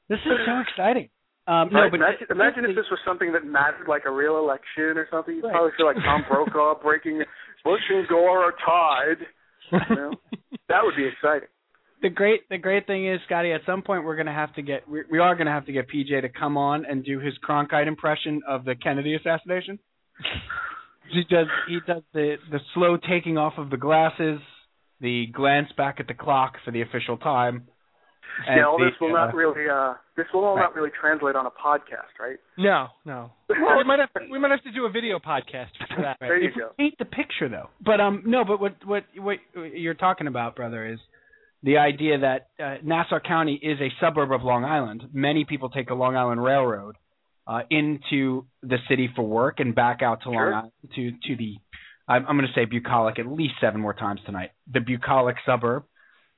[0.10, 1.10] This is so exciting.
[1.47, 4.38] Um, no, Right, but imagine, imagine if this was something that mattered, like a real
[4.38, 5.36] election or something.
[5.36, 5.53] You'd Right.
[5.53, 7.23] probably feel like Tom Brokaw breaking
[7.63, 9.23] Bush and Gore are tied.
[9.71, 10.12] You know?
[10.67, 11.47] that would be exciting.
[12.01, 14.88] The great the great thing is, Scotty, at some point we're gonna have to get
[14.88, 17.88] we, we are gonna have to get PJ to come on and do his Cronkite
[17.88, 19.79] impression of the Kennedy assassination.
[21.12, 24.39] he does he does the the slow taking off of the glasses,
[25.01, 27.67] the glance back at the clock for the official time.
[28.47, 30.63] and yeah, all the, this will uh, not really uh this will all right.
[30.63, 32.38] not really translate on a podcast, right?
[32.60, 33.31] No, no.
[33.49, 36.17] we might have we might have to do a video podcast for that.
[36.19, 36.69] There you if go.
[36.77, 37.69] paint the picture though.
[37.83, 40.99] But um no, but what what what you're talking about, brother, is
[41.67, 45.03] the idea that uh, Nassau County is a suburb of Long Island.
[45.12, 46.95] Many people take the Long Island Railroad
[47.45, 50.51] uh, into the city for work and back out to Sure.
[50.51, 51.56] Long Island to to the
[52.08, 54.51] I'm, I'm going to say bucolic at least seven more times tonight.
[54.73, 55.84] The bucolic suburb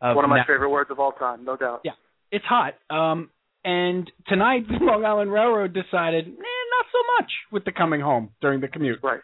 [0.02, 1.82] of One of my favorite words of all time, no doubt.
[1.86, 1.92] Yeah.
[2.32, 2.74] it's hot.
[2.89, 3.30] Um,
[3.63, 8.30] and tonight, the Long Island Railroad decided, eh, not so much with the coming home
[8.42, 8.98] during the commute.
[9.04, 9.22] Right.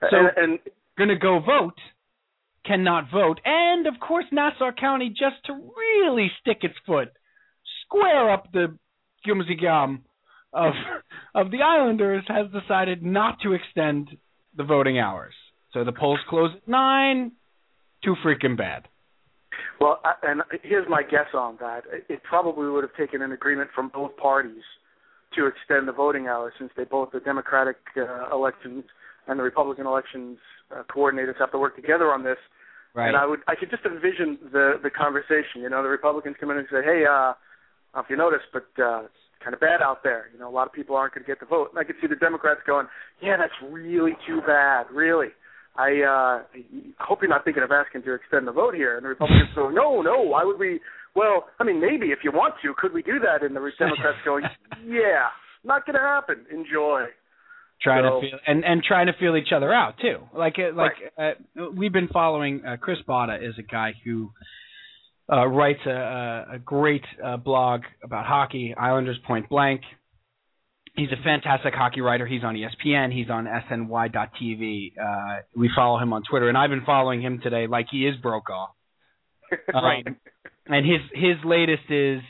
[0.00, 0.58] So- and, and
[0.96, 1.74] Going to go vote,
[2.64, 7.08] cannot vote, and of course, Nassau County, just to really stick its foot,
[7.84, 8.76] square up the
[9.26, 10.02] gumsy-gum
[10.52, 10.72] of
[11.34, 14.16] of the Islanders, has decided not to extend
[14.56, 15.34] the voting hours.
[15.72, 17.32] So the polls close at nine.
[18.04, 18.86] Too freaking bad.
[19.80, 21.84] Well, and here's my guess on that.
[21.92, 24.62] It- It probably would have taken an agreement from both parties
[25.34, 28.84] to extend the voting hours, since they both the Democratic uh, elections
[29.26, 30.38] and the Republican elections
[30.70, 32.38] uh, coordinators have to work together on this.
[32.94, 33.08] Right.
[33.08, 35.62] And I would, I could just envision the the conversation.
[35.62, 38.16] You know, the Republicans come in and say, "Hey, uh, I don't know if you
[38.16, 40.30] noticed, but uh, it's kind of bad out there.
[40.32, 41.96] You know, a lot of people aren't going to get the vote." And I could
[42.00, 42.86] see the Democrats going,
[43.20, 44.86] "Yeah, that's really too bad.
[44.92, 45.34] Really."
[45.76, 46.42] I uh
[47.00, 48.96] I hope you're not thinking of asking to extend the vote here.
[48.96, 50.80] And the Republicans go, no, no, why would we?
[51.16, 53.44] Well, I mean, maybe if you want to, could we do that?
[53.44, 54.44] And the Democrats going,
[54.86, 55.30] yeah,
[55.64, 56.46] not going to happen.
[56.50, 57.06] Enjoy.
[57.84, 60.18] Trying So- to feel and and trying to feel each other out too.
[60.36, 61.32] Like uh, like uh,
[61.76, 64.32] we've been following uh, Chris Botta is a guy who
[65.32, 69.82] uh, writes a, a, a great uh, blog about hockey, Islanders Point Blank.
[70.96, 72.24] He's a fantastic hockey writer.
[72.26, 73.12] He's on ESPN.
[73.12, 74.92] He's on SNY.TV.
[74.96, 78.16] Uh, we follow him on Twitter, and I've been following him today like he is
[78.22, 78.66] Brokaw.
[79.72, 80.04] right.
[80.06, 80.16] Um,
[80.66, 82.20] and his his latest is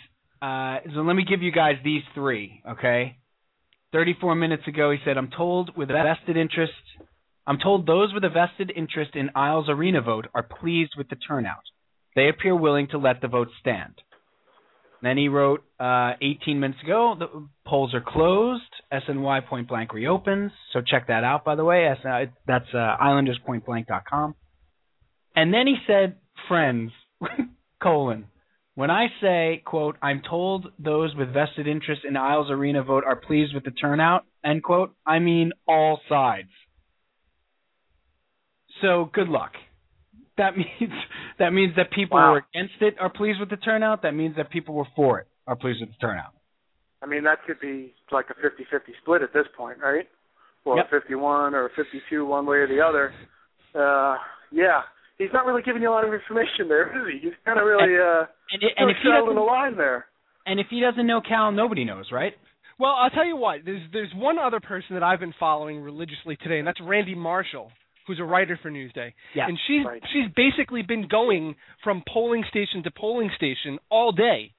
[0.42, 3.16] uh so let me give you guys these three, okay?
[3.94, 6.72] 34 minutes ago he said I'm told with a vested interest
[7.46, 11.16] I'm told those with a vested interest in Isles Arena vote are pleased with the
[11.16, 11.62] turnout.
[12.16, 13.94] They appear willing to let the vote stand.
[15.00, 18.62] Then he wrote uh 18 minutes ago the polls are closed.
[18.92, 20.50] SNY Point Blank reopens.
[20.72, 21.86] So check that out by the way.
[21.86, 24.34] S- uh, that's uh, islanderspointblank.com.
[25.36, 26.16] And then he said
[26.48, 26.90] friends
[27.82, 28.26] colon
[28.74, 33.16] when I say quote I'm told those with vested interest in Isles Arena vote are
[33.16, 36.48] pleased with the turnout end quote I mean all sides.
[38.82, 39.52] So good luck.
[40.36, 40.92] That means
[41.38, 42.26] that means that people Wow.
[42.30, 44.02] who are against it are pleased with the turnout.
[44.02, 46.32] That means that people who were for it are pleased with the turnout.
[47.02, 50.08] I mean, that could be like a 50-50 split at this point, right?
[50.64, 50.86] Or Yep.
[50.86, 53.12] a 51 or a 52, one way or the other.
[53.74, 54.16] Uh,
[54.50, 54.80] yeah,
[55.18, 57.28] he's not really giving you a lot of information there, is he?
[57.28, 59.76] He's kind of really uh, And, it, and really if he straddling doesn't the line
[59.76, 60.06] there.
[60.46, 62.32] and if he doesn't know Cal, nobody knows, right?
[62.78, 63.60] Well, I'll tell you what.
[63.64, 67.70] There's there's one other person that I've been following religiously today, and that's Randi Marshall,
[68.06, 69.12] who's a writer for Newsday.
[69.34, 69.46] Yeah.
[69.46, 70.02] And she's Right.
[70.12, 74.52] she's basically been going from polling station to polling station all day,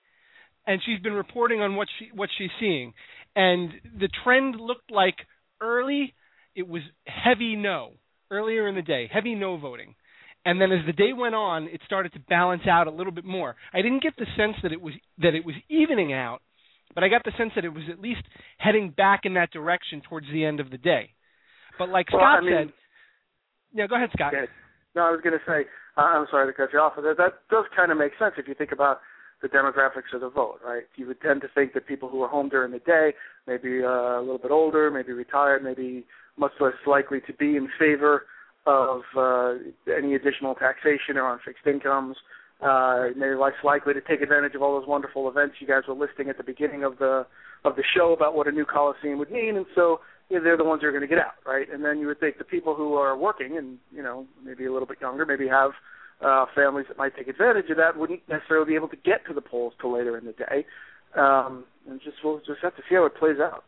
[0.66, 2.94] and she's been reporting on what she what she's seeing.
[3.36, 5.16] And the trend looked like
[5.60, 6.14] early
[6.56, 7.92] it was heavy no
[8.32, 9.94] earlier in the day, heavy no voting.
[10.46, 13.26] And then as the day went on, it started to balance out a little bit
[13.26, 13.56] more.
[13.74, 16.42] I didn't get the sense that it was that it was evening out,
[16.94, 18.22] but I got the sense that it was at least
[18.60, 21.10] heading back in that direction towards the end of the day.
[21.80, 22.74] But like Well, Scott I mean, said,
[23.74, 24.34] Yeah, go ahead, Scott.
[24.36, 24.52] Okay.
[24.96, 27.18] No, I was going to say, uh, I'm sorry to cut you off, but that,
[27.18, 29.02] that does kind of make sense if you think about
[29.42, 30.84] the demographics of the vote, right?
[30.96, 33.14] You would tend to think that people who are home during the day,
[33.46, 36.06] maybe uh, a little bit older, maybe retired, maybe
[36.38, 38.24] much less likely to be in favor
[38.66, 39.54] of uh,
[39.96, 42.16] any additional taxation or on fixed incomes.
[42.62, 45.94] Uh, maybe less likely to take advantage of all those wonderful events you guys were
[45.94, 47.26] listing at the beginning of the
[47.66, 50.00] of the show about what a new coliseum would mean, and so
[50.30, 51.68] you know, they're the ones who are going to get out, right?
[51.72, 54.72] And then you would think the people who are working and you know maybe a
[54.72, 55.72] little bit younger, maybe have
[56.22, 59.34] uh, families that might take advantage of that, wouldn't necessarily be able to get to
[59.34, 60.66] the polls till later in the day.
[61.16, 63.64] Um, and just we'll just have to see how it plays out.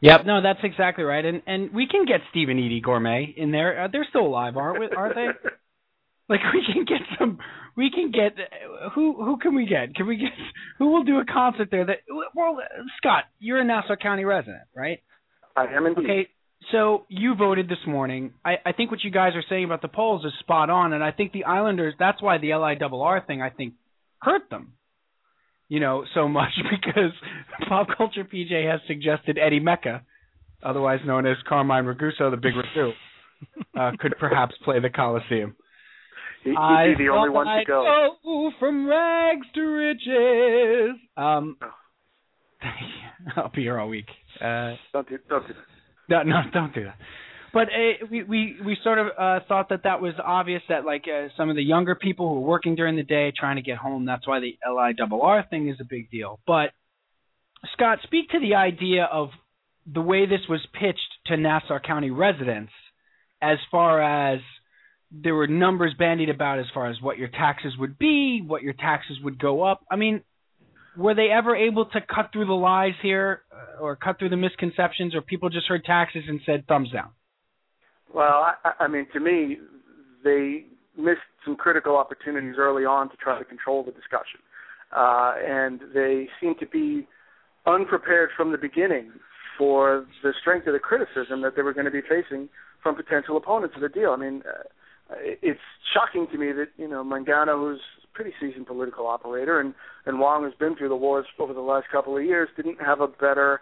[0.00, 3.50] Yep, no, that's exactly right, and and we can get Steve and Eydie Gormé in
[3.50, 3.84] there.
[3.84, 5.28] Uh, they're still alive, aren't we, aren't they?
[6.28, 7.38] Like we can get some,
[7.76, 8.32] we can get
[8.94, 9.94] who who can we get?
[9.94, 10.30] Can we get
[10.76, 11.86] who will do a concert there?
[11.86, 11.98] That
[12.34, 12.58] well,
[12.96, 14.98] Scott, you're a Nassau County resident, right?
[15.54, 16.04] I am indeed.
[16.04, 16.28] Okay,
[16.72, 18.32] so you voted this morning.
[18.44, 21.04] I, I think what you guys are saying about the polls is spot on, and
[21.04, 21.94] I think the Islanders.
[21.96, 23.74] That's why the LIRR thing I think
[24.20, 24.72] hurt them.
[25.68, 27.12] You know, so much because
[27.68, 30.02] Pop Culture PJ has suggested Eddie Mekka,
[30.62, 32.92] otherwise known as Carmine Ragusa, the Big Ragu,
[33.78, 35.56] uh, could perhaps play the Coliseum.
[36.44, 38.10] He, he'd be the only one to I'd go.
[38.22, 40.96] go from rags to riches.
[41.16, 41.56] Um,
[43.36, 44.06] I'll be here all week.
[44.40, 45.54] Uh, Don't do, don't do
[46.08, 46.08] that.
[46.08, 46.96] no, no, don't do that.
[47.56, 51.06] But uh, we we we sort of uh, thought that that was obvious that like
[51.08, 53.78] uh, some of the younger people who are working during the day trying to get
[53.78, 54.04] home.
[54.04, 56.38] That's why the LIRR thing is a big deal.
[56.46, 56.72] But
[57.72, 59.30] Scott, speak to the idea of
[59.90, 62.72] the way this was pitched to Nassau County residents,
[63.40, 64.40] as far as
[65.10, 68.74] there were numbers bandied about as far as what your taxes would be, what your
[68.74, 69.80] taxes would go up.
[69.90, 70.20] I mean,
[70.94, 74.36] were they ever able to cut through the lies here, uh, or cut through the
[74.36, 77.12] misconceptions, or people just heard taxes and said thumbs down?
[78.16, 79.58] Well, I, I mean, to me,
[80.24, 80.64] they
[80.96, 84.40] missed some critical opportunities early on to try to control the discussion,
[84.96, 87.06] uh, and they seem to be
[87.66, 89.12] unprepared from the beginning
[89.58, 92.48] for the strength of the criticism that they were going to be facing
[92.82, 94.12] from potential opponents of the deal.
[94.12, 94.62] I mean, uh,
[95.20, 95.60] it's
[95.92, 99.74] shocking to me that you know Mangano, who's a pretty seasoned political operator, and
[100.06, 103.02] and Wang, who's been through the wars over the last couple of years, didn't have
[103.02, 103.60] a better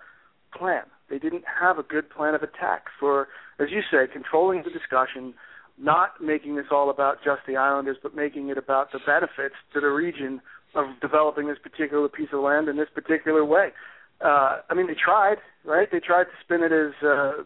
[0.57, 0.85] plan.
[1.11, 5.35] They didn't have a good plan of attack for, as you say, controlling the discussion,
[5.79, 9.81] not making this all about just the islanders, but making it about the benefits to
[9.81, 10.41] the region
[10.75, 13.69] of developing this particular piece of land in this particular way.
[14.21, 15.89] Uh, I mean, they tried, right?
[15.91, 17.43] They tried to spin it as uh,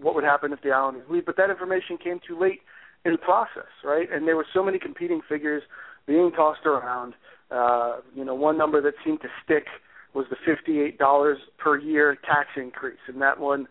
[0.00, 2.60] what would happen if the Islanders leave, but that information came too late
[3.04, 4.08] in the process, right?
[4.12, 5.62] And there were so many competing figures
[6.06, 7.14] being tossed around.
[7.50, 9.66] Uh, you know, one number that seemed to stick
[10.14, 13.66] was the fifty-eight dollars per year tax increase, and that one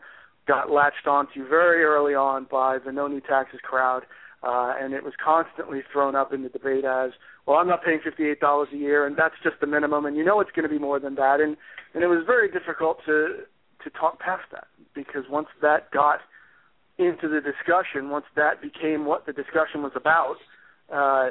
[0.47, 4.03] got latched onto very early on by the no new taxes crowd,
[4.43, 7.11] uh, and it was constantly thrown up in the debate as,
[7.45, 10.23] well, I'm not paying fifty-eight dollars a year, and that's just the minimum, and you
[10.23, 11.57] know it's going to be more than that, and
[11.93, 13.43] and it was very difficult to
[13.83, 16.19] to talk past that because once that got
[16.99, 20.35] into the discussion, once that became what the discussion was about,
[20.91, 21.29] uh,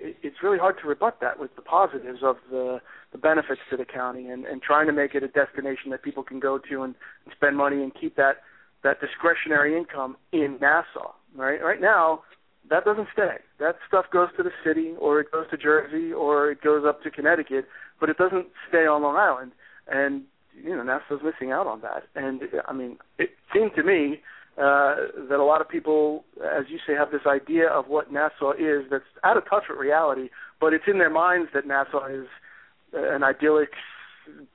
[0.00, 3.76] it, it's really hard to rebut that with the positives of the the benefits to
[3.76, 6.82] the county and, and trying to make it a destination that people can go to
[6.82, 6.94] and,
[7.24, 8.42] and spend money and keep that
[8.82, 11.12] that discretionary income in Nassau.
[11.36, 12.22] Right, right now,
[12.70, 13.36] that doesn't stay.
[13.58, 17.02] That stuff goes to the city, or it goes to Jersey, or it goes up
[17.02, 17.66] to Connecticut,
[18.00, 19.52] but it doesn't stay on Long Island.
[19.86, 20.22] And
[20.62, 22.04] you know, Nassau's missing out on that.
[22.14, 24.20] And I mean, it seemed to me
[24.58, 24.94] uh,
[25.28, 28.84] that a lot of people, as you say, have this idea of what Nassau is
[28.90, 32.26] that's out of touch with reality, but it's in their minds that Nassau is
[32.92, 33.70] an idyllic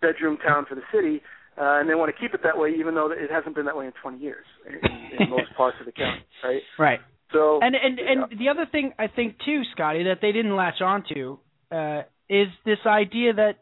[0.02, 1.22] bedroom town for the city,
[1.58, 3.78] uh, and they want to keep it that way, even though it hasn't been that
[3.78, 4.76] way in 20 years in,
[5.20, 6.62] in most parts of the county, right?
[6.78, 7.00] Right.
[7.32, 10.82] So And and and the other thing I think too, Scotty, that they didn't latch
[10.82, 11.40] onto
[11.72, 13.56] uh, is this idea that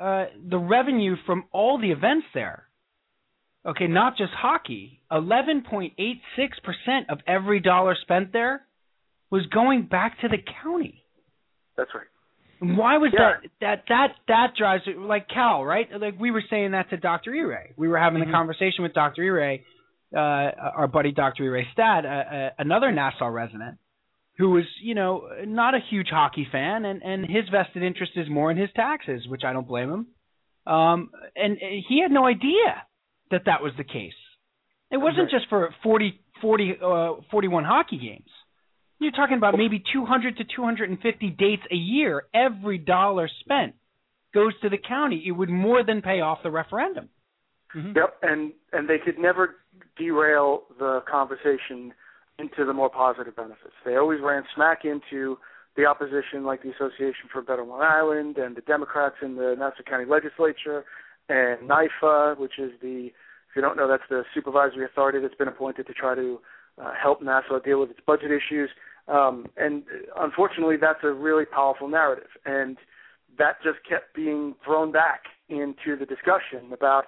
[0.00, 2.65] uh, the revenue from all the events there,
[3.66, 8.62] okay, not just hockey, eleven point eight six percent of every dollar spent there
[9.30, 11.02] was going back to the county.
[11.76, 12.06] that's right.
[12.60, 13.34] And Why was Yeah.
[13.42, 13.50] that?
[13.60, 15.88] That that that drives it like Cal, right?
[16.00, 17.34] Like we were saying that to Dr.
[17.34, 17.70] Ere.
[17.76, 18.26] We were having Mhm.
[18.26, 19.22] the conversation with Dr.
[19.22, 19.58] Ere,
[20.14, 20.18] uh,
[20.80, 21.44] our buddy Dr.
[21.54, 23.76] Ere Stad, uh, uh, another Nassau resident,
[24.38, 28.28] who was you know not a huge hockey fan, and and his vested interest is
[28.30, 30.06] more in his taxes, which I don't blame him.
[30.66, 32.82] Um, and he had no idea
[33.30, 34.14] that that was the case.
[34.90, 35.30] It wasn't Right.
[35.30, 38.30] just for 40, 40, uh, 41 hockey games.
[38.98, 42.26] You're talking about maybe 200 to 250 dates a year.
[42.32, 43.74] Every dollar spent
[44.32, 45.26] goes to the county.
[45.26, 47.08] It would more than pay off the referendum.
[47.74, 47.94] Mhm.
[47.96, 49.56] Yep, and and they could never
[49.96, 51.92] derail the conversation
[52.38, 53.74] into the more positive benefits.
[53.84, 55.38] They always ran smack into
[55.74, 59.56] the opposition, like the Association for a Better Long Island and the Democrats in the
[59.56, 60.86] Nassau County Legislature,
[61.28, 65.48] and NIFA, which is the, if you don't know, that's the supervisory authority that's been
[65.48, 66.40] appointed to try to
[66.82, 68.70] uh, help Nassau deal with its budget issues.
[69.08, 69.84] Um, and
[70.18, 72.76] unfortunately, that's a really powerful narrative, and
[73.38, 77.04] that just kept being thrown back into the discussion about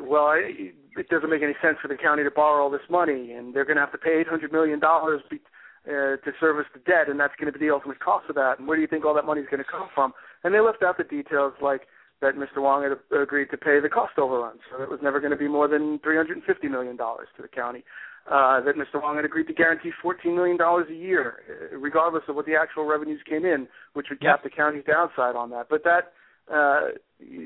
[0.00, 3.54] well, it doesn't make any sense for the county to borrow all this money, and
[3.54, 5.40] they're going to have to pay eight hundred million dollars be,
[5.86, 8.58] uh, to service the debt, and that's going to be the ultimate cost of that.
[8.58, 10.12] And where do you think all that money is going to come from?
[10.42, 11.82] And they left out the details like
[12.20, 12.62] that Mr.
[12.62, 15.48] Wang had agreed to pay the cost overrun, so it was never going to be
[15.48, 17.84] more than three hundred and fifty million dollars to the county.
[18.30, 19.02] Uh, that Mr.
[19.02, 22.84] Wang had agreed to guarantee $14 million a year, uh, regardless of what the actual
[22.84, 25.66] revenues came in, which would cap the county's downside on that.
[25.70, 26.12] But that
[26.52, 26.92] uh,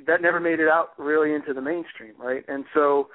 [0.07, 2.45] that never made it out really into the mainstream, right?
[2.49, 3.09] And so,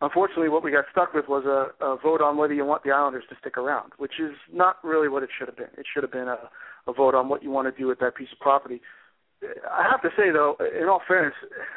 [0.00, 2.90] unfortunately, what we got stuck with was a, a vote on whether you want the
[2.90, 5.70] Islanders to stick around, which is not really what it should have been.
[5.78, 6.50] It should have been a,
[6.88, 8.80] a vote on what you want to do with that piece of property.
[9.70, 11.34] I have to say, though, in all fairness,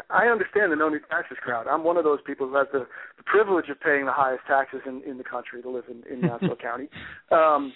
[0.10, 1.68] I understand the no new taxes crowd.
[1.68, 2.88] I'm one of those people who has the,
[3.18, 6.22] the privilege of paying the highest taxes in, in the country to live in, in
[6.22, 6.88] Nassau County.
[7.32, 7.74] Um,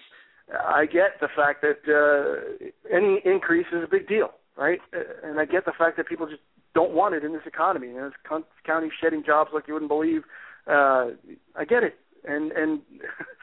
[0.54, 4.80] I get the fact that uh, any increase is a big deal right?
[5.24, 6.42] And I get the fact that people just
[6.74, 7.88] don't want it in this economy.
[7.88, 10.24] You know, this county shedding jobs like you wouldn't believe.
[10.68, 11.12] Uh,
[11.56, 12.82] I get it, and and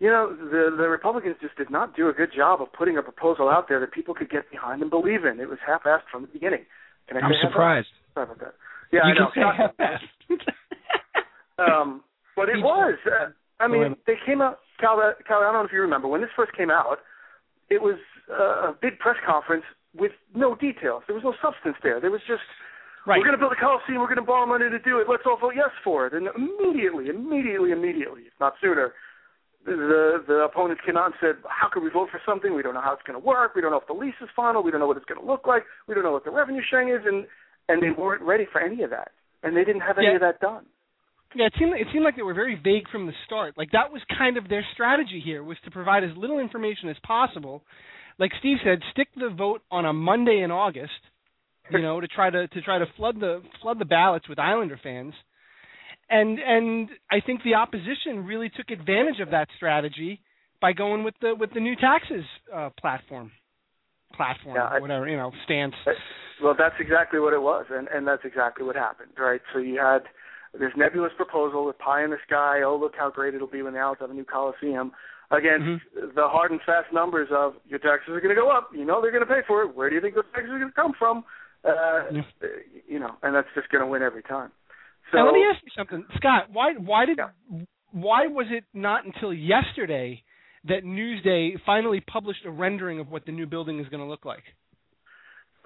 [0.00, 3.02] you know the the Republicans just did not do a good job of putting a
[3.02, 5.40] proposal out there that people could get behind and believe in.
[5.40, 6.64] It was half-assed from the beginning.
[7.08, 7.88] Can I I'm surprised.
[8.14, 8.54] Sorry about that.
[8.92, 9.30] Yeah, you I know.
[9.32, 10.50] can say half-assed.
[11.58, 12.02] um,
[12.36, 12.98] but it was.
[13.06, 13.30] Uh,
[13.60, 14.58] I mean, they came out.
[14.80, 16.98] Cal, Cal, I don't know if you remember when this first came out.
[17.70, 17.98] It was
[18.30, 19.64] uh, a big press conference
[19.96, 21.02] with no details.
[21.06, 22.00] There was no substance there.
[22.00, 22.42] There was just
[23.06, 23.18] right.
[23.18, 24.02] we're going to build a coliseum.
[24.02, 25.06] We're going to borrow money to do it.
[25.08, 26.12] Let's all vote yes for it.
[26.12, 28.92] And immediately, immediately, immediately, if not sooner,
[29.64, 32.54] the the opponents came out and said, "How could we vote for something?
[32.54, 33.54] We don't know how it's going to work.
[33.54, 34.62] We don't know if the lease is final.
[34.62, 35.64] We don't know what it's going to look like.
[35.88, 37.26] We don't know what the revenue sharing is." And
[37.68, 39.12] and they weren't ready for any of that,
[39.42, 40.14] and they didn't have any yeah.
[40.16, 40.66] of that done.
[41.34, 43.56] Yeah, it seemed it seemed like they were very vague from the start.
[43.56, 46.96] Like that was kind of their strategy here was to provide as little information as
[47.04, 47.62] possible
[48.18, 50.92] like Steve said, stick the vote on a Monday in August,
[51.70, 54.78] you know, to try to to try to flood the flood the ballots with Islander
[54.82, 55.14] fans.
[56.10, 60.20] And and I think the opposition really took advantage of that strategy
[60.60, 62.24] by going with the with the new taxes
[62.54, 63.32] uh, platform,
[64.14, 65.74] platform, yeah, I, whatever you know, stance.
[66.42, 69.40] Well, that's exactly what it was, and and that's exactly what happened, right?
[69.52, 70.02] So you had
[70.52, 72.62] this nebulous proposal with pie in the sky.
[72.64, 74.92] Oh, look how great it'll be when the Owls have a new coliseum
[75.30, 76.14] against mm-hmm.
[76.14, 78.70] the hard and fast numbers of your taxes are going to go up.
[78.72, 79.74] You know they're going to pay for it.
[79.74, 81.24] Where do you think those taxes are going to come from?
[81.64, 82.22] Uh, yeah.
[82.86, 84.50] You know, and that's just going to win every time.
[85.12, 86.48] So now let me ask you something, Scott.
[86.52, 87.60] Why why did yeah.
[87.92, 90.22] why was it not until yesterday
[90.66, 94.24] that Newsday finally published a rendering of what the new building is going to look
[94.24, 94.42] like?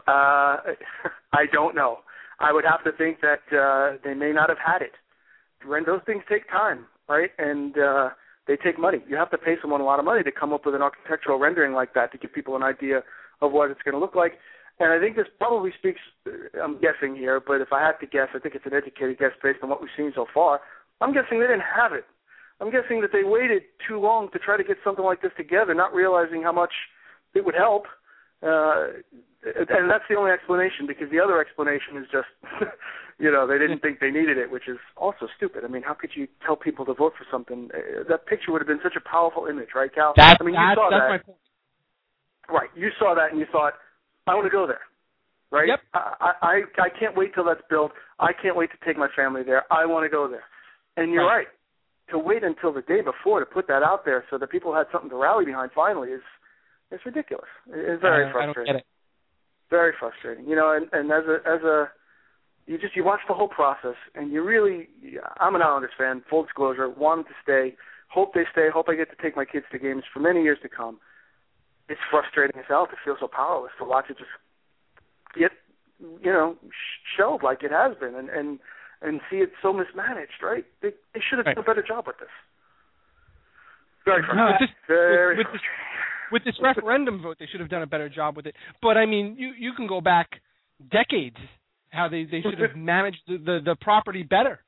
[0.06, 0.56] Uh,
[1.32, 1.98] I don't know.
[2.40, 4.92] I would have to think that uh, they may not have had it.
[5.66, 7.30] When those things take time, right?
[7.38, 8.10] And uh,
[8.46, 8.98] they take money.
[9.08, 11.38] You have to pay someone a lot of money to come up with an architectural
[11.38, 13.02] rendering like that to give people an idea
[13.40, 14.32] of what it's going to look like.
[14.80, 16.00] And I think this probably speaks.
[16.62, 19.32] I'm guessing here, but if I had to guess, I think it's an educated guess
[19.42, 20.60] based on what we've seen so far.
[21.00, 22.04] I'm guessing they didn't have it.
[22.60, 25.74] I'm guessing that they waited too long to try to get something like this together,
[25.74, 26.72] not realizing how much
[27.34, 27.86] it would help.
[28.42, 29.02] Uh,
[29.42, 32.28] and that's the only explanation because the other explanation is just
[33.18, 35.64] you know they didn't think they needed it, which is also stupid.
[35.64, 37.70] I mean, how could you tell people to vote for something?
[37.74, 40.12] Uh, that picture would have been such a powerful image, right, Cal?
[40.16, 41.08] That, I mean, you that, saw that's that.
[41.08, 41.38] My point.
[42.48, 43.74] Right, you saw that and you thought,
[44.28, 44.80] I want to go there.
[45.50, 45.68] Right?
[45.68, 45.80] Yep.
[45.94, 47.92] I, I I can't wait till that's built.
[48.18, 49.64] I can't wait to take my family there.
[49.72, 50.44] I want to go there.
[50.96, 51.36] And you're right.
[51.36, 51.46] right.
[52.10, 54.86] To wait until the day before to put that out there so that people had
[54.92, 56.20] something to rally behind finally is
[56.90, 57.48] it's ridiculous.
[57.68, 58.70] It's very I, frustrating.
[58.70, 58.86] I don't get it.
[59.70, 60.46] Very frustrating.
[60.48, 61.88] You know, and and as a as a
[62.66, 64.88] you just you watch the whole process and you really
[65.40, 67.74] I'm an Islanders fan, full disclosure, wanted to stay,
[68.08, 70.58] hope they stay, hope I get to take my kids to games for many years
[70.62, 70.98] to come.
[71.88, 74.30] It's frustrating as hell to feel so powerless to watch it just
[75.38, 75.52] get
[76.00, 76.56] you know
[77.16, 78.58] shelled like it has been and and
[79.00, 80.64] and see it so mismanaged, right?
[80.82, 81.56] They they should have right.
[81.56, 82.28] done a better job with this.
[84.04, 84.44] Very frustrating.
[84.44, 85.62] No, this, Very with, with this,
[86.32, 88.54] with this referendum vote, they should have done a better job with it.
[88.82, 90.28] But I mean, you you can go back
[90.90, 91.36] decades
[91.90, 94.60] how they they should have managed the, the the property better.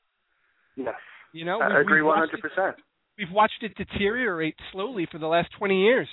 [0.77, 0.95] Yes.
[1.33, 2.77] You know, I agree one hundred percent.
[3.19, 6.09] We've watched it deteriorate slowly for the last twenty years.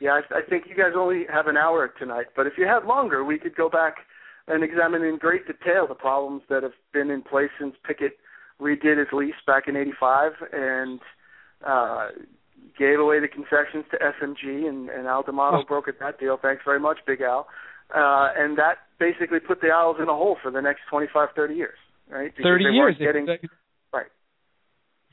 [0.00, 2.84] Yeah, I, I think you guys only have an hour tonight, but if you had
[2.86, 3.96] longer, we could go back
[4.48, 8.16] and examine in great detail the problems that have been in place since Pickett
[8.60, 11.00] redid his lease back in '85, and
[11.66, 12.08] uh,
[12.78, 15.64] gave away the concessions to SMG, and, and Al D'Amato Oh.
[15.70, 16.38] brokered that deal.
[16.40, 17.46] Thanks very much, Big Al.
[17.94, 21.54] Uh, and that basically put the Owls in a hole for the next 25, 30
[21.54, 21.78] years,
[22.08, 22.30] right?
[22.30, 22.96] Because Thirty years.
[22.98, 23.40] Getting, they,
[23.92, 24.06] right.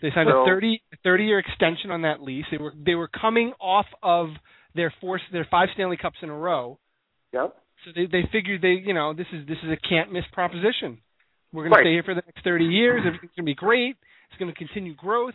[0.02, 2.46] they signed So- a 30, 30 year extension on that lease.
[2.52, 4.30] They were they were coming off of
[4.78, 6.80] their four their five Stanley Cups in a row.
[7.34, 7.56] Yep.
[7.84, 11.00] So they they figured they you know this is this is a can't miss proposition.
[11.52, 13.04] We're going to stay here for the next 30 years.
[13.06, 13.96] Everything's going to be great.
[14.30, 15.34] It's going to continue growth.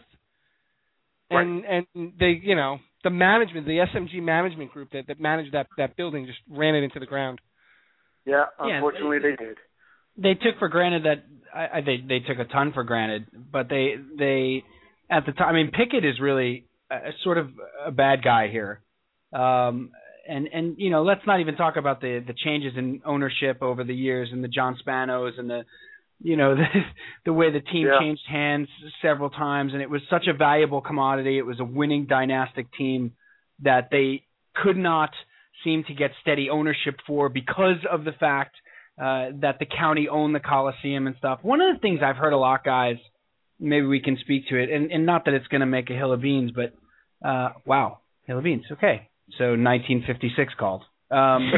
[1.31, 1.87] And and
[2.21, 6.27] they you know the management the SMG management group that that managed that that building
[6.27, 7.41] just ran it into the ground.
[8.27, 8.45] Yeah.
[8.65, 9.57] Yeah, Unfortunately, they did.
[10.17, 11.25] they took for granted that
[11.55, 14.63] I, I they they took a ton for granted, but they they
[15.11, 15.49] at the time.
[15.49, 17.49] I mean, Pickett is really a, a sort of
[17.87, 18.83] a bad guy here,
[19.33, 19.91] um,
[20.29, 23.85] and and you know let's not even talk about the the changes in ownership over
[23.85, 25.65] the years and the John Spanos and the
[26.21, 26.65] you know the
[27.25, 27.99] the way the team Yeah.
[28.01, 28.69] changed hands
[29.01, 31.39] several times, and it was such a valuable commodity.
[31.39, 33.13] It was a winning dynastic team
[33.63, 34.25] that they
[34.55, 35.11] could not
[35.65, 38.57] seem to get steady ownership for because of the fact
[39.01, 41.39] uh, that the county owned the Coliseum and stuff.
[41.43, 42.97] One of the things I've heard a lot, guys,
[43.59, 45.95] maybe we can speak to it, and, and not that it's going to make a
[45.95, 46.75] hill of beans, but
[47.27, 48.65] uh, wow, hill of beans.
[48.73, 49.09] Okay,
[49.39, 50.83] so 1956 called.
[51.11, 51.51] Um,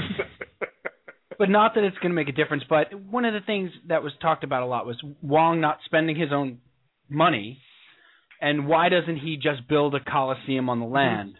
[1.38, 2.64] but not that it's going to make a difference.
[2.68, 6.16] But one of the things that was talked about a lot was Wang not spending
[6.16, 6.58] his own
[7.08, 7.60] money,
[8.40, 11.34] and why doesn't he just build a coliseum on the land,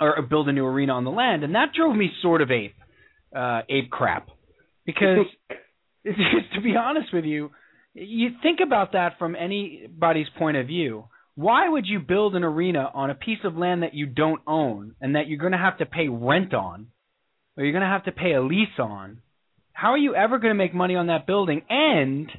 [0.00, 1.44] or build a new arena on the land?
[1.44, 2.76] And that drove me sort of ape,
[3.34, 4.28] uh, ape crap,
[4.86, 5.26] because
[6.54, 7.50] to be honest with you,
[7.94, 11.04] you think about that from anybody's point of view.
[11.38, 14.96] Why would you build an arena on a piece of land that you don't own
[15.00, 16.88] and that you're going to have to pay rent on?
[17.58, 19.20] or you're going to have to pay a lease on,
[19.72, 21.62] how are you ever going to make money on that building?
[21.68, 22.30] And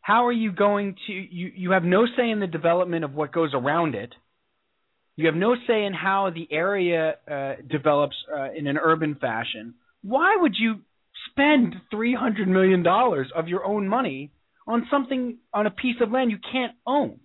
[0.00, 3.32] how are you going to you you have no say in the development of what
[3.32, 4.14] goes around it.
[5.16, 9.74] You have no say in how the area uh, develops uh, in an urban fashion.
[10.02, 10.80] Why would you
[11.30, 14.32] spend three hundred million dollars of your own money
[14.66, 17.20] on something on a piece of land you can't own?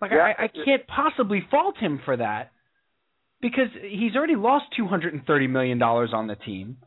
[0.00, 0.32] Like Yeah.
[0.38, 2.52] I, I can't possibly fault him for that
[3.40, 6.78] because he's already lost two hundred and thirty million dollars on the team.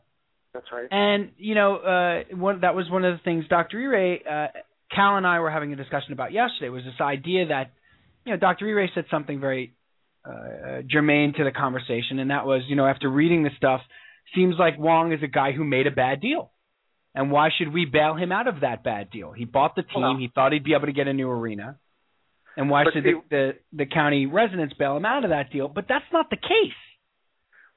[0.52, 0.88] That's right.
[0.90, 3.78] And you know, uh, one that was one of the things Dr.
[3.78, 4.58] Ire, uh,
[4.94, 7.72] Cal and I were having a discussion about yesterday was this idea that
[8.24, 8.66] you know Dr.
[8.66, 9.74] Ire said something very
[10.24, 13.80] uh, germane to the conversation, and that was you know after reading the stuff,
[14.34, 16.50] seems like Wang is a guy who made a bad deal,
[17.14, 19.32] and why should we bail him out of that bad deal?
[19.32, 21.78] He bought the team, Well- he thought he'd be able to get a new arena.
[22.60, 25.66] And why But should the, the the county residents bail him out of that deal?
[25.66, 26.76] But that's not the case.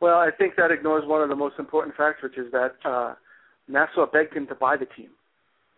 [0.02, 3.14] Well, I think that ignores one of the most important facts, which is that uh,
[3.70, 5.12] Nassau begged him to buy the team,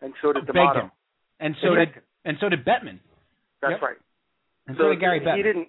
[0.01, 0.91] and so did Begged D'Amato.
[1.39, 1.89] And so did
[2.25, 2.97] and so did Bettman.
[3.61, 3.81] That's Yep.
[3.81, 3.97] right.
[4.67, 5.43] And so, did Gary he Bettman.
[5.43, 5.67] didn't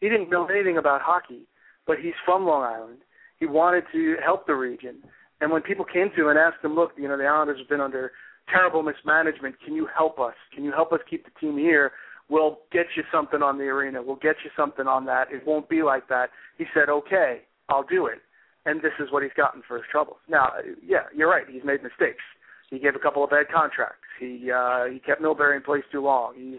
[0.00, 1.42] he didn't know anything about hockey,
[1.88, 2.98] but he's from Long Island.
[3.40, 5.02] He wanted to help the region.
[5.40, 7.68] And when people came to him and asked him, look, you know, the Islanders have
[7.68, 8.12] been under
[8.48, 9.56] terrible mismanagement.
[9.64, 10.34] Can you help us?
[10.54, 11.92] Can you help us keep the team here?
[12.28, 14.02] We'll get you something on the arena.
[14.02, 15.28] We'll get you something on that.
[15.30, 16.30] It won't be like that.
[16.58, 18.18] He said, okay, I'll do it.
[18.64, 20.18] And this is what he's gotten for his troubles.
[20.28, 20.50] Now,
[20.84, 21.44] yeah, you're right.
[21.48, 22.22] He's made mistakes.
[22.70, 24.02] He gave a couple of bad contracts.
[24.18, 26.34] He uh, he kept Milbury in place too long.
[26.36, 26.58] He's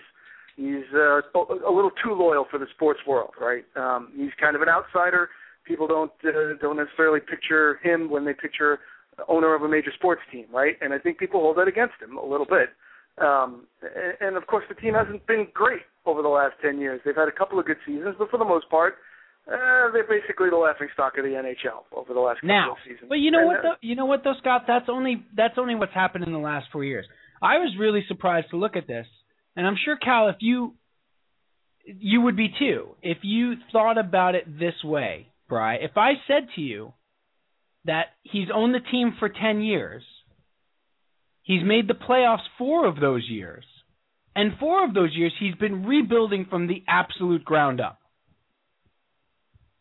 [0.56, 3.66] he's uh, a little too loyal for the sports world, right?
[3.76, 5.30] Um, he's kind of an outsider.
[5.66, 8.80] People don't uh, don't necessarily picture him when they picture
[9.28, 10.76] owner of a major sports team, right?
[10.80, 12.70] And I think people hold that against him a little bit.
[13.20, 17.02] Um, and, and of course, the team hasn't been great over the last ten years.
[17.06, 18.96] They've had a couple of good seasons, but for the most part,
[19.48, 22.72] uh, they're basically the laughing stock of the NHL over the last couple now.
[22.74, 23.08] of seasons.
[23.10, 23.58] But you know And, what?
[23.64, 24.64] Though, you know what, though, Scott?
[24.68, 27.06] That's only that's only what's happened in the last four years.
[27.42, 29.08] I was really surprised to look at this,
[29.56, 30.74] and I'm sure Cal, if you
[31.86, 35.76] you would be too, if you thought about it this way, Bry.
[35.76, 36.94] If I said to you
[37.86, 40.04] that he's owned the team for ten years,
[41.50, 43.66] he's made the playoffs four of those years,
[44.36, 47.98] and four of those years he's been rebuilding from the absolute ground up.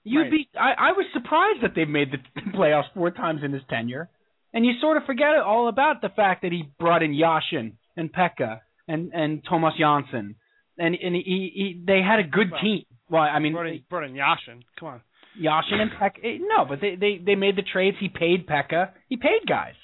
[0.04, 0.30] You'd Right.
[0.30, 0.48] be.
[0.58, 4.08] I, I was surprised that they've made the playoffs four times in his tenure,
[4.54, 8.12] and you sort of forget all about the fact that he brought in Yashin and
[8.12, 10.36] Peca and and Thomas Janssen,
[10.78, 12.84] and and he, he they had a good Well, team.
[13.10, 14.62] Well, I mean, brought in, brought in Yashin.
[14.78, 15.00] Come on.
[15.40, 16.38] Yashin and Peca.
[16.40, 17.96] No, but they they they made the trades.
[17.98, 18.90] He paid Peca.
[19.08, 19.74] He paid guys.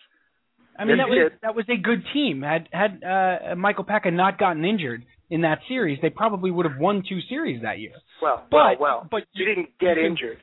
[0.79, 2.43] I mean, that was that was a good team.
[2.43, 6.79] Had had uh, Michael Peca not gotten injured in that series, they probably would have
[6.79, 7.93] won two series that year.
[8.21, 9.09] well, But- well, well.
[9.11, 10.39] but he didn't get you can- injured.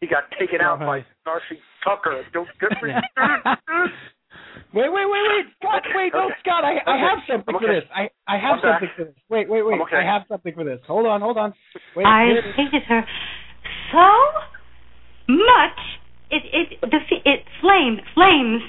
[0.00, 1.04] He got taken out by Right.
[1.26, 2.24] Darcy Tucker.
[2.32, 2.90] Don't get me.
[4.72, 6.34] Wait, wait, wait, wait, Scott, wait, no, Okay.
[6.42, 7.84] Scott, I, I have something I'm for this.
[7.94, 8.80] I, I have I'm back.
[8.80, 9.14] something for this.
[9.28, 9.96] Wait, wait, wait, I'm okay.
[9.96, 10.78] I have something for this.
[10.86, 11.52] Hold on, hold on.
[11.96, 12.54] Wait, I here it is.
[12.56, 13.02] hated her
[13.92, 14.08] so
[15.34, 15.78] much.
[16.30, 18.62] It it the f- it flamed, flames,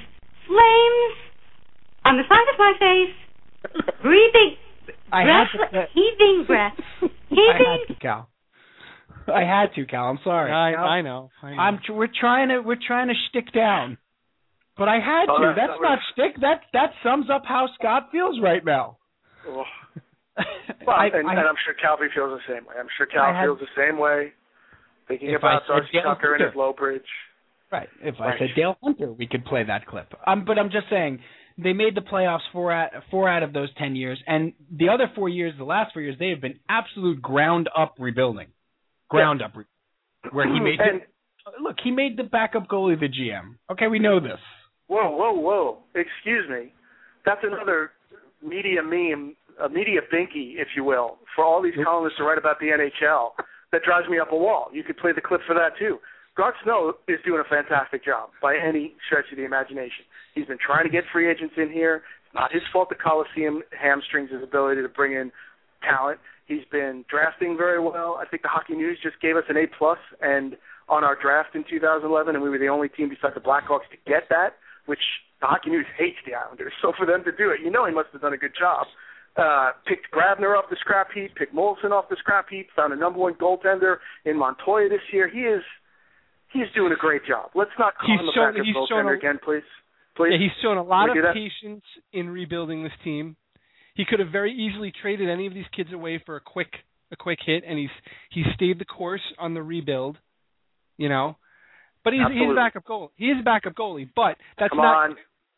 [0.51, 1.15] flames
[2.03, 3.15] on the side of my face,
[4.03, 4.55] breathing,
[5.11, 6.73] I had breath, to, heaving breath,
[7.31, 8.29] I had to, Cal.
[9.27, 10.05] I had to, Cal.
[10.09, 10.51] I'm sorry.
[10.51, 11.29] I, Cal, I know.
[11.41, 11.61] I know.
[11.61, 11.79] I'm.
[11.89, 12.59] We're trying to.
[12.61, 13.97] We're trying to stick down.
[14.77, 15.47] But I had Oh, to.
[15.47, 16.41] that- That's that not was- stick.
[16.41, 18.97] That that sums up how Scott feels right now.
[19.47, 19.65] Ugh.
[20.87, 22.73] Well, I, and, I, and I'm sure Calvi feels the same way.
[22.79, 24.31] I'm sure Cal had- feels the same way.
[25.07, 27.05] Thinking If I about said Darcy Dale Tucker and his low bridge.
[27.71, 27.89] Right.
[28.01, 30.13] If I said Dale Hunter, we could play that clip.
[30.25, 31.19] Um, but I'm just saying
[31.57, 35.11] they made the playoffs four out four out of those ten years, and the other
[35.15, 38.47] four years, the last four years, they have been absolute ground up rebuilding,
[39.09, 39.65] ground up, re-
[40.31, 40.79] where he made.
[40.79, 41.01] And
[41.63, 43.55] look, he made the backup goalie the GM.
[43.71, 44.39] Okay, we know this.
[44.87, 45.77] whoa, whoa, whoa!
[45.95, 46.73] Excuse me.
[47.25, 47.91] That's another
[48.43, 52.59] media meme, a media binky, if you will, for all these columnists to write about
[52.59, 53.29] the NHL.
[53.71, 54.69] That drives me up a wall.
[54.73, 55.99] You could play the clip for that too.
[56.37, 60.07] Garth Snow is doing a fantastic job by any stretch of the imagination.
[60.33, 62.03] He's been trying to get free agents in here.
[62.25, 65.31] It's not his fault the Coliseum hamstrings his ability to bring in
[65.83, 66.19] talent.
[66.47, 68.17] He's been drafting very well.
[68.19, 70.55] I think the Hockey News just gave us an A plus and
[70.87, 73.97] on our draft in 2011, and we were the only team besides the Blackhawks to
[74.07, 74.55] get that,
[74.85, 74.99] which
[75.39, 76.73] the Hockey News hates the Islanders.
[76.81, 78.87] So for them to do it, you know he must have done a good job.
[79.37, 82.97] Uh, picked Grabner off the scrap heap, picked Moulson off the scrap heap, found a
[82.97, 85.29] number one goaltender in Montoya this year.
[85.29, 85.63] He is
[86.53, 87.51] he's doing a great job.
[87.55, 89.63] Let's not call He's him a backup he's goaltender again, please.
[90.15, 90.31] Please.
[90.33, 91.33] Yeah, he's shown a lot of we do that?
[91.33, 93.35] patience in rebuilding this team.
[93.95, 96.69] He could have very easily traded any of these kids away for a quick
[97.11, 97.89] a quick hit, and he's
[98.29, 100.17] he's stayed the course on the rebuild.
[100.97, 101.37] You know,
[102.03, 103.09] but he's he's a backup goalie.
[103.15, 105.15] He is a backup goalie, but that's Come not on.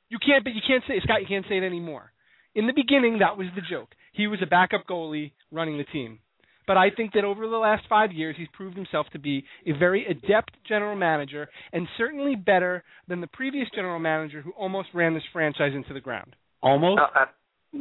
[0.10, 1.22] you can't but you can't say Scott.
[1.22, 2.12] You can't say it anymore.
[2.56, 3.90] In the beginning, that was the joke.
[4.14, 6.20] He was a backup goalie running the team.
[6.68, 9.78] But I think that over the last five years, he's proved himself to be a
[9.78, 15.14] very adept general manager, and certainly better than the previous general manager who almost ran
[15.14, 16.36] this franchise into the ground.
[16.62, 17.02] Almost.
[17.02, 17.26] Uh, uh,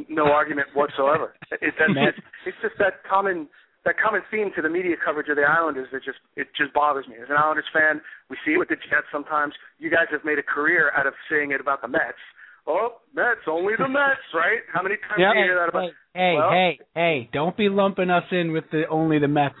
[0.09, 1.35] no argument whatsoever.
[1.51, 2.17] It, that's, it's,
[2.47, 3.47] it's just that common
[3.85, 7.07] that common theme to the media coverage of the Islanders that just it just bothers
[7.07, 7.15] me.
[7.21, 9.53] As an Islanders fan, we see it with the Jets sometimes.
[9.77, 12.19] You guys have made a career out of saying it about the Mets.
[12.65, 14.63] Oh, Mets, only the Mets, right?
[14.71, 15.35] How many times Yeah.
[15.35, 15.91] do you hear that about?
[16.13, 17.29] Hey, Well- hey, hey!
[17.33, 19.55] Don't be lumping us in with the only the Mets.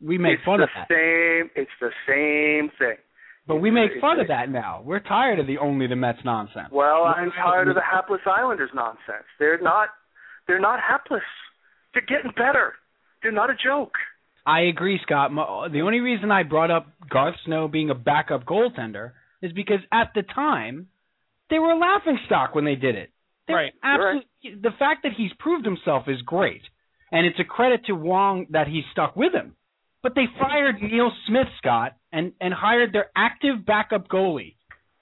[0.00, 1.50] We make fun of that, same.
[1.54, 2.96] It's the same thing.
[3.46, 4.82] but we make fun of that now.
[4.84, 6.68] We're tired of the only the Mets nonsense.
[6.70, 9.24] Well, I'm tired of the hapless Islanders nonsense.
[9.38, 9.88] They're not.
[10.46, 11.22] They're not hapless.
[11.94, 12.74] They're getting better.
[13.22, 13.94] They're not a joke.
[14.46, 15.30] I agree, Scott.
[15.72, 20.12] The only reason I brought up Garth Snow being a backup goaltender is because at
[20.14, 20.88] the time
[21.48, 23.10] they were a laughing stock when they did it.
[23.46, 23.72] They were Right.
[23.82, 24.54] Absolutely.
[24.62, 26.62] The fact that he's proved himself is great,
[27.12, 29.54] and it's a credit to Wang that he's stuck with him.
[30.02, 34.56] But they fired Neil Smith, Scott, and and hired their active backup goalie.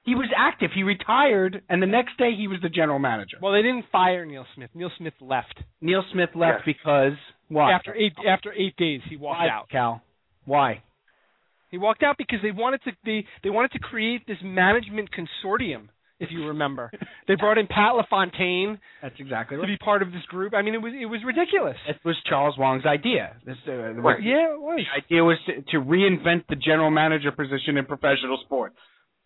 [0.05, 0.71] He was active.
[0.75, 3.39] He retired, and the next day he was the general manager.
[3.41, 4.71] Well, they didn't fire Neil Smith.
[4.75, 6.77] Neil Smith left Neil Smith left Yes.
[6.77, 7.13] because
[7.49, 7.73] why?
[7.73, 9.01] after eight after eight days.
[9.09, 9.69] He walked Why, out.
[9.69, 10.03] Cal.
[10.45, 10.83] Why?
[11.71, 15.89] He walked out because they wanted to they they wanted to create this management consortium.
[16.23, 16.91] If you remember,
[17.29, 19.67] they brought in Pat LaFontaine That's exactly right.
[19.67, 20.55] to be part of this group.
[20.55, 21.77] I mean, it was it was ridiculous.
[21.89, 23.37] It was Charles Wang's idea.
[23.45, 24.23] This, uh, Right.
[24.23, 28.39] Yeah, it was The idea was to, to reinvent the general manager position in professional
[28.45, 28.77] sports.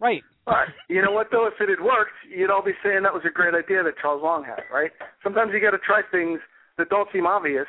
[0.00, 0.22] right.
[0.46, 0.68] All right.
[0.88, 1.46] You know what though?
[1.46, 4.22] If it had worked, you'd all be saying that was a great idea that Charles
[4.22, 4.90] Wang had, right?
[5.22, 6.38] Sometimes you got to try things
[6.78, 7.66] that don't seem obvious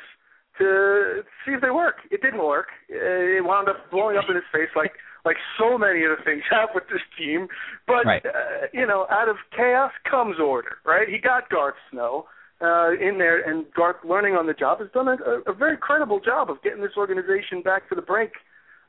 [0.58, 1.96] to see if they work.
[2.10, 2.68] It didn't work.
[2.90, 4.92] Uh, It wound up blowing up in his face like
[5.28, 7.48] like so many of the things have with this team.
[7.86, 8.24] But Right.
[8.24, 11.06] uh, you know, out of chaos comes order, right?
[11.08, 12.26] He got Garth Snow
[12.62, 15.16] uh, in there, and Garth, learning on the job, has done a,
[15.46, 18.32] a, very credible job of getting this organization back to the brink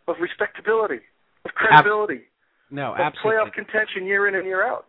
[0.07, 1.01] of respectability,
[1.45, 2.21] of credibility,
[2.71, 3.37] No, of absolutely.
[3.37, 4.85] playoff contention year in and year out.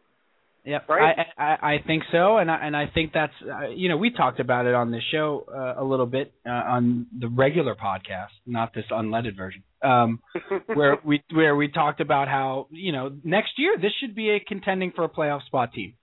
[0.64, 1.16] Yep, Right?
[1.38, 4.10] I, I I think so, and I and I think that's uh, you know we
[4.10, 8.28] talked about it on the show uh, a little bit uh, on the regular podcast,
[8.46, 10.20] not this unleaded version, um,
[10.74, 14.40] where we where we talked about how you know next year this should be a
[14.40, 15.94] contending for a playoff spot team.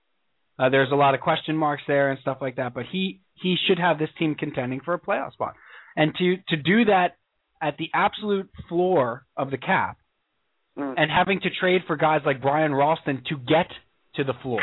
[0.58, 3.56] Uh, there's a lot of question marks there and stuff like that, but he he
[3.68, 5.54] should have this team contending for a playoff spot,
[5.96, 7.16] and to to do that
[7.62, 9.98] at the absolute floor of the cap,
[10.76, 10.94] Mm.
[10.96, 13.66] and having to trade for guys like Brian Rolston to get
[14.18, 14.60] to the floor.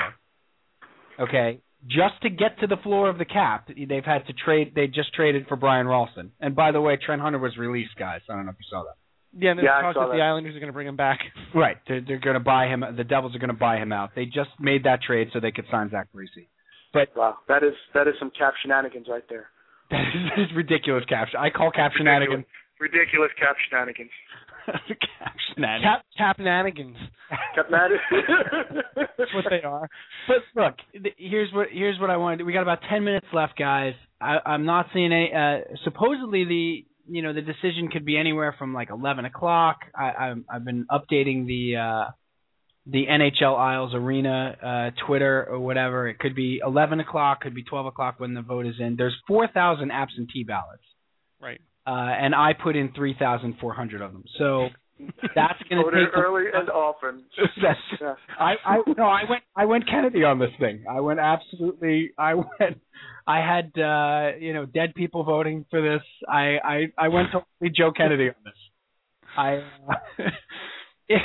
[1.20, 4.74] Okay, just to get to the floor of the cap, they've had to trade.
[4.76, 6.32] They just traded for Brian Rolston.
[6.40, 8.22] And by the way, Trent Hunter was released, guys.
[8.30, 8.96] I don't know if you saw that.
[9.38, 10.22] Yeah, and there's Yeah, talk saw that the.
[10.24, 11.20] Islanders are going to bring him back.
[11.54, 11.78] Right.
[11.88, 12.84] They're, they're going to buy him.
[12.98, 14.12] The Devils are going to buy him out.
[14.14, 16.48] They just made that trade so they could sign Zach Parise.
[16.92, 19.48] But Wow, that is that is some cap shenanigans right there.
[19.90, 21.40] That is, that is ridiculous caption.
[21.40, 22.44] I call cap shenanigans.
[22.80, 24.12] Ridiculous cap shenanigans.
[24.68, 26.04] Cap shenanigans.
[26.18, 26.96] Cap Capnanigans.
[27.56, 28.84] Cap shenanigans.
[29.18, 29.90] That's what they are.
[30.28, 32.46] But look, th- here's what here's what I wanted.
[32.46, 33.94] We got about ten minutes left, guys.
[34.22, 35.32] I, I'm not seeing any.
[35.34, 39.78] Uh, supposedly the you know the decision could be anywhere from like eleven o'clock.
[39.96, 42.12] I, I'm, I've been updating the uh,
[42.88, 46.08] the NHL Isles Arena uh, Twitter or whatever.
[46.08, 48.96] It could be eleven o'clock, could be twelve o'clock when the vote is in.
[48.96, 50.84] There's four thousand absentee ballots,
[51.42, 51.62] Right.
[51.88, 54.24] Uh, and I put in three thousand four hundred of them.
[54.38, 54.70] So
[55.36, 57.24] that's going to Voted take early and often.
[57.62, 58.16] That's, Yeah.
[58.40, 60.86] I, I no, I went I went Kennedy on this thing.
[60.90, 62.82] I went absolutely I went
[63.28, 66.02] I had uh you know dead people voting for this.
[66.28, 68.54] I I I went totally Joe Kennedy on this.
[69.38, 69.96] I uh,
[71.10, 71.22] if,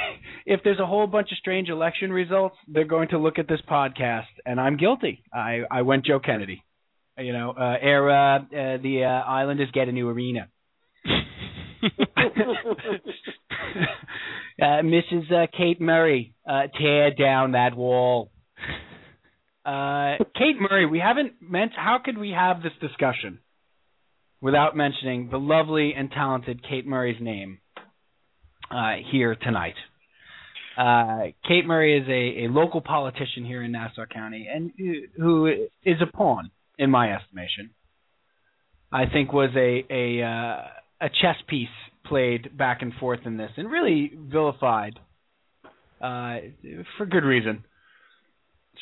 [0.46, 3.60] if there's a whole bunch of strange election results, they're going to look at this
[3.70, 5.22] podcast and I'm guilty.
[5.32, 6.64] I I went Joe Kennedy.
[7.18, 8.42] You know, uh air uh, uh
[8.82, 10.48] the uh, Islanders get a new arena.
[14.60, 15.32] uh, Mrs.
[15.32, 18.30] Uh, Kate Murray, uh, tear down that wall.
[19.64, 21.72] Uh, Kate Murray, we haven't meant.
[21.76, 23.40] How could we have this discussion
[24.40, 27.58] without mentioning the lovely and talented Kate Murray's name
[28.70, 29.74] uh, here tonight?
[30.78, 34.72] Uh, Kate Murray is a, a local politician here in Nassau County, and
[35.16, 35.46] who
[35.84, 36.50] is a pawn,
[36.80, 37.70] in my estimation.
[38.92, 41.68] I think was a a uh, a chess piece
[42.04, 44.98] played back and forth in this, and really vilified
[46.00, 46.36] uh,
[46.96, 47.64] for good reason.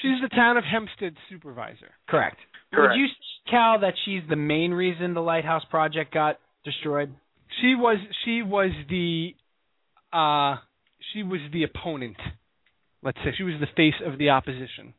[0.00, 1.90] She's the town of Hempstead supervisor.
[2.08, 2.38] Correct.
[2.72, 2.92] Correct.
[2.92, 3.06] Would you,
[3.50, 7.12] Cal, that she's the main reason the lighthouse project got destroyed?
[7.60, 9.34] She was she was the
[10.12, 10.56] uh
[11.12, 12.16] she was the opponent.
[13.02, 14.94] Let's say she was the face of the opposition.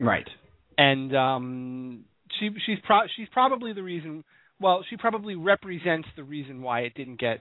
[0.00, 0.28] Right.
[0.76, 1.91] and um
[2.38, 4.24] she she's pro- she's probably the reason
[4.60, 7.40] well she probably represents the reason why it didn't get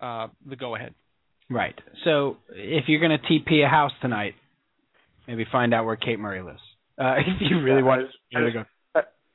[0.00, 0.94] uh the go ahead
[1.50, 1.74] Right.
[2.04, 4.34] So if you're going to TP a house tonight,
[5.26, 6.60] maybe find out where Kate Murray lives.
[6.98, 8.64] Uh, if you really Yeah, want as- to as- go.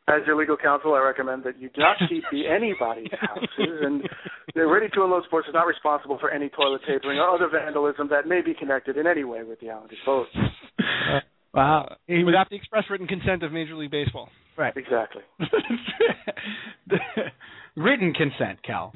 [0.05, 3.49] As your legal counsel, I recommend that you do not TP anybody's houses,
[3.81, 4.03] and
[4.53, 8.09] the Ready to Unload Sports is not responsible for any toilet tapering or other vandalism
[8.09, 10.27] that may be connected in any way with the Islanders vote.
[11.53, 11.95] Wow.
[12.09, 14.29] Uh, without the express written consent of Major League Baseball.
[14.57, 14.73] Right.
[14.75, 15.21] Exactly.
[17.75, 18.93] Written consent, Cal.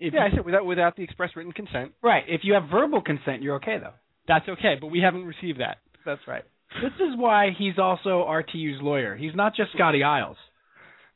[0.00, 1.92] If Yeah, I said without without the express written consent.
[2.02, 2.24] Right.
[2.28, 3.94] If you have verbal consent, you're okay though.
[4.26, 5.78] That's okay, but we haven't received that.
[6.06, 6.44] That's right.
[6.82, 9.16] This is why he's also RTU's lawyer.
[9.16, 10.36] He's not just Scotty Isles.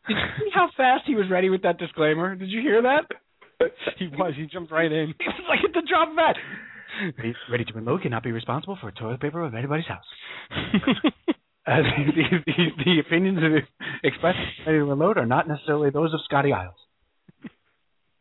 [0.08, 2.34] Did you see how fast he was ready with that disclaimer?
[2.34, 3.04] Did you hear that?
[3.96, 4.32] He was.
[4.36, 5.14] He jumped right in.
[5.20, 6.36] He was like at the drop of a hat.
[7.16, 10.04] Ready, ready to unload cannot be responsible for toilet paper of anybody's house.
[11.66, 13.38] Uh, the, the, the, the opinions
[14.02, 16.74] expressed ready to unload are not necessarily those of Scotty Isles.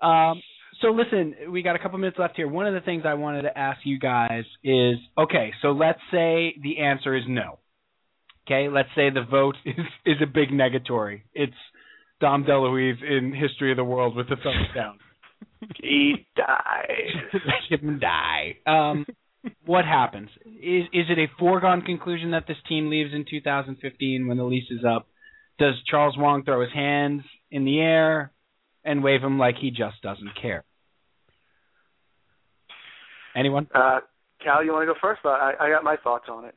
[0.02, 0.42] Um,
[0.82, 2.48] so listen, we got a couple minutes left here.
[2.48, 6.56] One of the things I wanted to ask you guys is, okay, so let's say
[6.62, 7.60] the answer is no.
[8.48, 9.76] Okay, let's say the vote is
[10.06, 11.22] is a big negatory.
[11.34, 11.54] It's
[12.20, 14.98] Dom DeLuise in History of the World with the thumbs down.
[15.76, 17.14] He died.
[17.34, 18.58] Let him die.
[18.66, 19.06] Um,
[19.66, 20.30] what happens?
[20.46, 24.70] Is is it a foregone conclusion that this team leaves in 2015 when the lease
[24.70, 25.08] is up?
[25.60, 28.32] Does Charles Wang throw his hands in the air
[28.84, 30.64] and wave them like he just doesn't care?
[33.36, 33.68] Anyone?
[33.74, 34.00] Uh,
[34.44, 35.22] Cal, you want to go first?
[35.24, 36.56] I, I got my thoughts on it.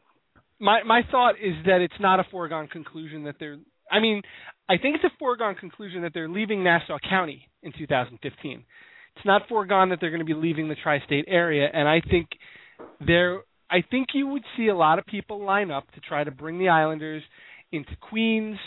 [0.59, 3.59] my my thought is that it's not a foregone conclusion that they're
[3.91, 4.23] I mean,
[4.69, 8.65] I think it's a foregone conclusion that they're leaving Nassau County in 2015.
[9.17, 12.29] It's not foregone that they're going to be leaving the tri-state area and I think
[13.05, 16.31] there I think you would see a lot of people line up to try to
[16.31, 17.23] bring the Islanders
[17.73, 18.59] into Queens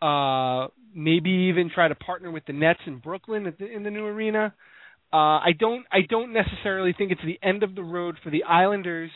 [0.00, 4.04] uh maybe even try to partner with the Nets in Brooklyn the, in the new
[4.04, 4.54] arena.
[5.12, 8.44] Uh I don't I don't necessarily think it's the end of the road for the
[8.44, 9.10] Islanders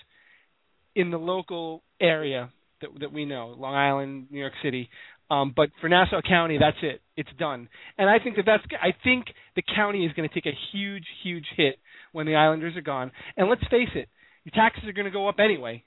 [0.94, 2.50] in the local area
[2.80, 4.88] that that we know, Long Island, New York City.
[5.28, 7.00] Um, but for Nassau County, that's it.
[7.16, 7.68] It's done.
[7.98, 8.62] And I think that that's.
[8.80, 11.78] I think the county is going to take a huge, huge hit
[12.16, 13.12] when the Islanders are gone.
[13.36, 14.08] And let's face it,
[14.44, 15.84] your taxes are going to go up anyway.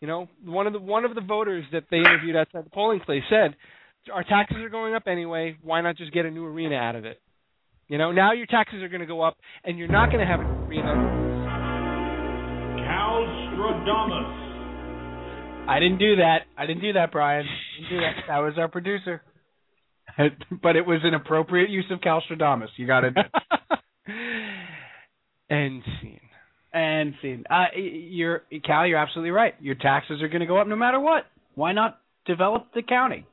[0.00, 3.00] You know, one of the one of the voters that they interviewed outside the polling
[3.00, 3.56] place said,
[4.12, 5.56] "Our taxes are going up anyway.
[5.62, 7.20] Why not just get a new arena out of it?"
[7.88, 10.26] You know, now your taxes are going to go up, and you're not going to
[10.26, 10.94] have an arena.
[12.86, 14.40] Cal Stradamus.
[15.68, 16.42] I didn't do that.
[16.56, 17.46] I didn't do that, Brian.
[17.46, 18.12] I didn't do that.
[18.28, 19.22] That was our producer.
[20.62, 22.68] but it was an appropriate use of Cal Stradamus.
[22.76, 23.14] You got it.
[25.50, 26.20] End scene.
[26.72, 27.44] And scene.
[27.48, 28.86] Uh, y- you're Cal.
[28.86, 29.54] You're absolutely right.
[29.60, 31.24] Your taxes are going to go up no matter what.
[31.54, 33.26] Why not develop the county?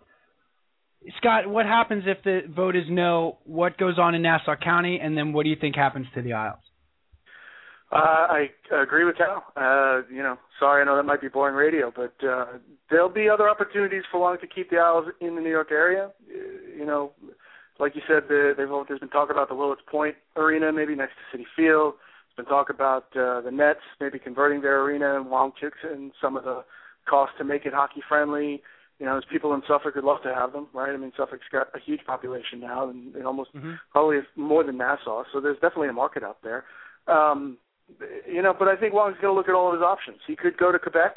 [1.17, 3.39] Scott, what happens if the vote is no?
[3.45, 6.33] What goes on in Nassau County, and then what do you think happens to the
[6.33, 6.59] Isles?
[7.91, 8.49] Uh, I
[8.81, 9.43] agree with Cal.
[9.57, 12.45] Uh, you know, sorry, I know that might be boring radio, but uh,
[12.89, 16.05] there'll be other opportunities for Wang to keep the Isles in the New York area.
[16.29, 17.11] Uh, You know,
[17.81, 21.13] like you said, the, they've, there's been talk about the Willets Point Arena, maybe next
[21.17, 21.95] to Citi Field.
[22.35, 26.37] There's been talk about uh, the Nets maybe converting their arena and Wongchicks and some
[26.37, 26.63] of the
[27.09, 28.61] costs to make it hockey friendly.
[28.99, 30.93] You know, there's people in Suffolk who'd love to have them, right?
[30.93, 33.73] I mean, Suffolk's got a huge population now, and, and almost Mm-hmm.
[33.91, 35.23] probably more than Nassau.
[35.33, 36.65] So there's definitely a market out there.
[37.07, 37.57] Um,
[38.31, 40.19] you know, but I think Wang's going to look at all of his options.
[40.27, 41.15] He could go to Quebec.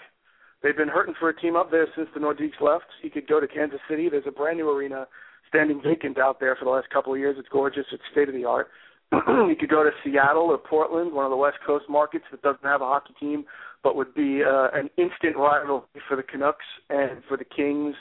[0.63, 2.87] They've been hurting for a team up there since the Nordiques left.
[3.03, 4.09] He could go to Kansas City.
[4.09, 5.07] There's a brand new arena
[5.55, 7.37] standing vacant out there for the last couple of years.
[7.39, 7.85] It's gorgeous.
[7.93, 8.69] It's state of the art.
[9.49, 12.65] he could go to Seattle or Portland, one of the West Coast markets that doesn't
[12.65, 13.45] have a hockey team,
[13.85, 17.95] but would be uh, an instant rival for the Canucks and for the Kings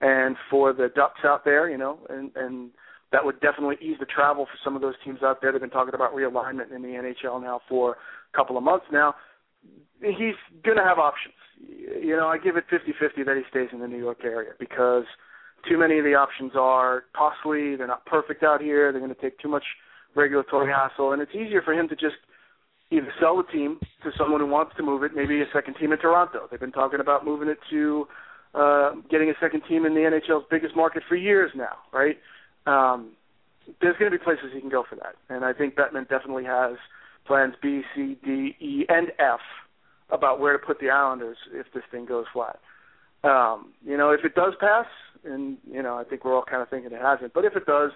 [0.00, 1.68] and for the Ducks out there.
[1.68, 2.70] You know, and and
[3.10, 5.52] that would definitely ease the travel for some of those teams out there.
[5.52, 7.92] They've been talking about realignment in the NHL now for
[8.32, 9.14] a couple of months now.
[10.00, 10.34] He's
[10.64, 11.34] going to have options.
[11.60, 15.04] You know, I give it 50-50 that he stays in the New York area because
[15.68, 17.76] too many of the options are costly.
[17.76, 18.92] They're not perfect out here.
[18.92, 19.64] They're going to take too much
[20.14, 22.16] regulatory hassle, and it's easier for him to just
[22.90, 25.92] either sell the team to someone who wants to move it, maybe a second team
[25.92, 26.46] in Toronto.
[26.50, 28.06] They've been talking about moving it to
[28.54, 32.18] uh, getting a second team in the NHL's biggest market for years now, right?
[32.66, 33.12] Um,
[33.80, 36.44] there's going to be places he can go for that, and I think Bettman definitely
[36.44, 36.76] has
[37.26, 39.40] plans B, C, D, E, and F
[40.10, 42.58] about where to put the Islanders if this thing goes flat.
[43.24, 44.86] Um, you know, if it does pass,
[45.24, 47.66] and you know, I think we're all kind of thinking it hasn't, but if it
[47.66, 47.90] does,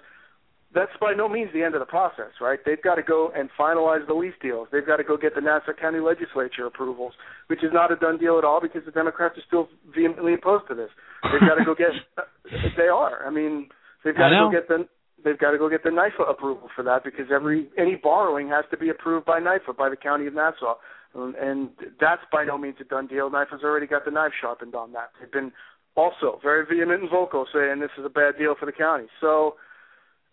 [0.73, 2.59] that's by no means the end of the process, right?
[2.65, 4.67] They've got to go and finalize the lease deals.
[4.71, 7.13] They've got to go get the Nassau County Legislature approvals,
[7.47, 10.67] which is not a done deal at all because the Democrats are still vehemently opposed
[10.67, 10.89] to this.
[11.23, 11.95] They've got to go get.
[12.77, 13.25] they are.
[13.25, 13.69] I mean,
[14.03, 14.87] they've got to go get the.
[15.23, 18.65] They've got to go get the NIFA approval for that because every any borrowing has
[18.71, 20.75] to be approved by NIFA by the county of Nassau,
[21.15, 21.69] and, and
[21.99, 23.29] that's by no means a done deal.
[23.29, 25.11] NIFA's already got the knife sharpened on that.
[25.19, 25.51] They've been
[25.97, 29.07] also very vehement and vocal saying this is a bad deal for the county.
[29.19, 29.55] So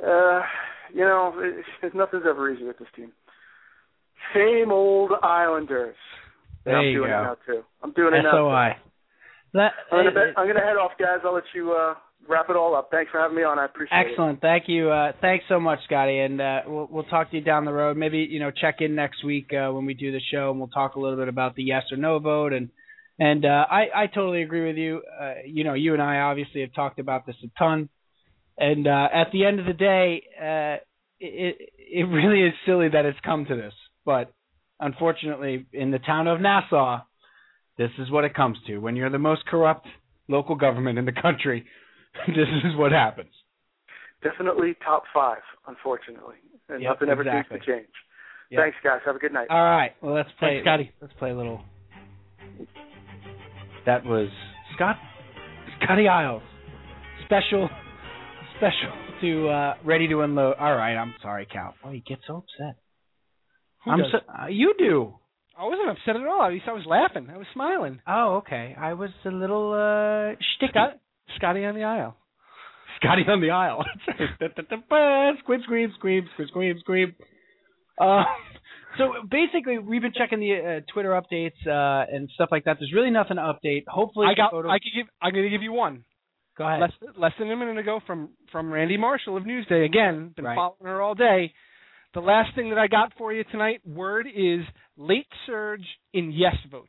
[0.01, 0.41] uh,
[0.93, 1.33] you know,
[1.83, 3.13] it, nothing's ever easy with this team.
[4.35, 5.97] Same old Islanders.
[6.65, 7.19] There I'm you doing go.
[7.19, 7.63] it now too.
[7.83, 8.33] I'm doing it now.
[8.33, 8.77] SOI.
[9.55, 11.19] That, I'm gonna, I'm gonna head off, guys.
[11.25, 11.95] I'll let you uh,
[12.29, 12.89] wrap it all up.
[12.91, 13.59] Thanks for having me on.
[13.59, 14.07] I appreciate it.
[14.11, 14.41] Excellent.
[14.41, 14.91] Thank you.
[14.91, 16.19] Uh, thanks so much, Scotty.
[16.19, 17.97] And uh, we'll we'll talk to you down the road.
[17.97, 20.69] Maybe you know check in next week uh, when we do the show, and we'll
[20.69, 22.53] talk a little bit about the yes or no vote.
[22.53, 22.71] And
[23.19, 25.03] and uh, I I totally agree with you.
[25.21, 27.89] Uh, you know, you and I obviously have talked about this a ton.
[28.57, 30.83] And uh, at the end of the day, uh,
[31.21, 33.75] it it really is silly that it's come to this.
[34.05, 34.33] But
[34.81, 37.01] unfortunately, in the town of Nassau,
[37.79, 38.79] this is what it comes to.
[38.79, 39.87] When you're the most corrupt
[40.29, 41.65] local government in the country,
[42.29, 43.31] this is what happens.
[44.23, 46.37] Definitely top five, unfortunately,
[46.69, 47.59] and Yep, nothing ever exactly.
[47.59, 47.95] seems to change.
[48.51, 48.61] Yep.
[48.61, 49.01] Thanks, guys.
[49.05, 49.49] Have a good night.
[49.51, 49.93] All right.
[50.01, 50.57] Well, let's play.
[50.57, 50.93] Thanks, Scotty.
[51.01, 51.63] Let's play a little.
[53.87, 54.29] That was
[54.75, 54.97] Scott,
[55.83, 56.43] Scotty Isles,
[57.27, 57.69] special,
[58.57, 60.57] special to uh, ready to unload.
[60.59, 60.97] All right.
[60.97, 61.75] I'm sorry, Cal.
[61.85, 62.77] Oh, you get so upset.
[63.85, 64.09] Who I'm does?
[64.13, 65.15] so, uh, you do.
[65.59, 66.45] I wasn't upset at all.
[66.45, 67.29] At least I was laughing.
[67.33, 68.01] I was smiling.
[68.09, 68.75] Oh, okay.
[68.79, 70.71] I was a little uh, shticky.
[70.71, 71.01] Scott,
[71.37, 72.17] Scotty on the aisle.
[73.01, 73.85] Scotty on the aisle.
[75.43, 77.15] squib, scream, scream, scream, scream, scream.
[78.01, 78.25] Uh,
[78.99, 82.77] so basically, we've been checking the uh, Twitter updates uh, and stuff like that.
[82.81, 83.85] There's really nothing to update.
[83.89, 84.51] Hopefully, I got.
[84.51, 85.07] photo- I could give.
[85.23, 86.05] I'm going to give you one.
[86.57, 86.81] go ahead.
[86.81, 89.85] Less, less than a minute ago from from Randi Marshall of Newsday.
[89.85, 90.55] Again, been Right.
[90.57, 91.53] following her all day.
[92.15, 94.61] The last thing that I got for you tonight, word is
[94.97, 96.89] late surge in yes votes.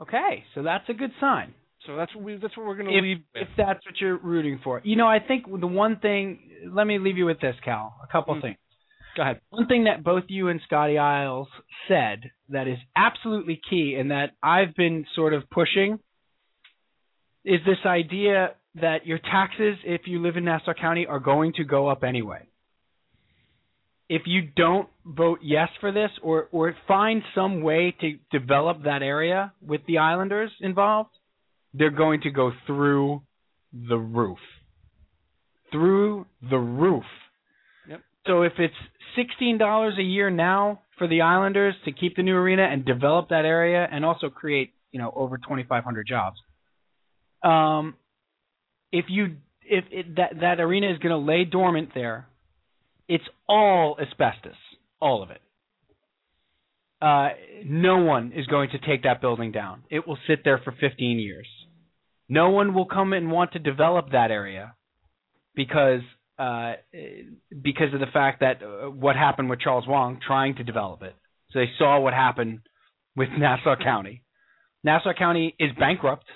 [0.00, 1.54] Okay, so that's a good sign.
[1.86, 3.18] So that's what we, that's what we're going to leave.
[3.34, 3.42] With.
[3.42, 6.38] if that's what you're rooting for, you know, I think the one thing.
[6.72, 7.94] Let me leave you with this, Cal.
[8.02, 8.42] A couple Mm.
[8.42, 8.56] things.
[9.16, 9.40] Go ahead.
[9.50, 11.48] One thing that both you and Scotty Isles
[11.86, 15.98] said that is absolutely key, and that I've been sort of pushing,
[17.44, 21.64] is this idea that your taxes, if you live in Nassau County, are going to
[21.64, 22.48] go up anyway.
[24.08, 29.02] If you don't vote yes for this, or or find some way to develop that
[29.02, 31.10] area with the Islanders involved,
[31.74, 33.22] they're going to go through
[33.72, 34.38] the roof.
[35.70, 37.04] Through the roof.
[38.26, 38.74] So if it's
[39.16, 43.30] sixteen dollars a year now for the Islanders to keep the new arena and develop
[43.30, 46.38] that area and also create, you know, over twenty five hundred jobs.
[47.42, 47.96] Um,
[48.92, 52.26] if you if it, that that arena is going to lay dormant there,
[53.08, 54.56] it's all asbestos,
[55.00, 55.40] all of it.
[57.02, 57.30] uh,
[57.66, 59.82] no one is going to take that building down.
[59.90, 61.48] It will sit there for 15 years.
[62.28, 64.74] No one will come and want to develop that area
[65.54, 66.00] because
[66.42, 66.72] uh,
[67.62, 71.14] because of the fact that uh, what happened with Charles Wang trying to develop it.
[71.52, 72.60] So they saw what happened
[73.14, 74.22] with Nassau County.
[74.82, 76.26] Nassau County is bankrupt.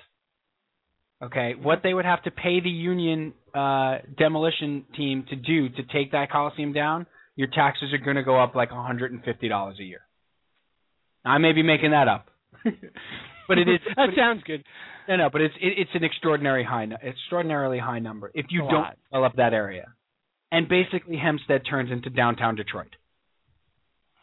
[1.23, 5.83] Okay, what they would have to pay the union uh, demolition team to do to
[5.93, 10.01] take that coliseum down, your taxes are going to go up like $150 a year.
[11.25, 12.27] I may be making that up,
[13.49, 13.81] but it is.
[13.97, 14.63] that sounds good.
[15.09, 18.75] no, no, but it's it, it's an extraordinary high, extraordinarily high number if you don't
[18.75, 18.97] lot.
[19.11, 19.96] develop that area.
[20.53, 22.95] And basically, Hempstead turns into downtown Detroit,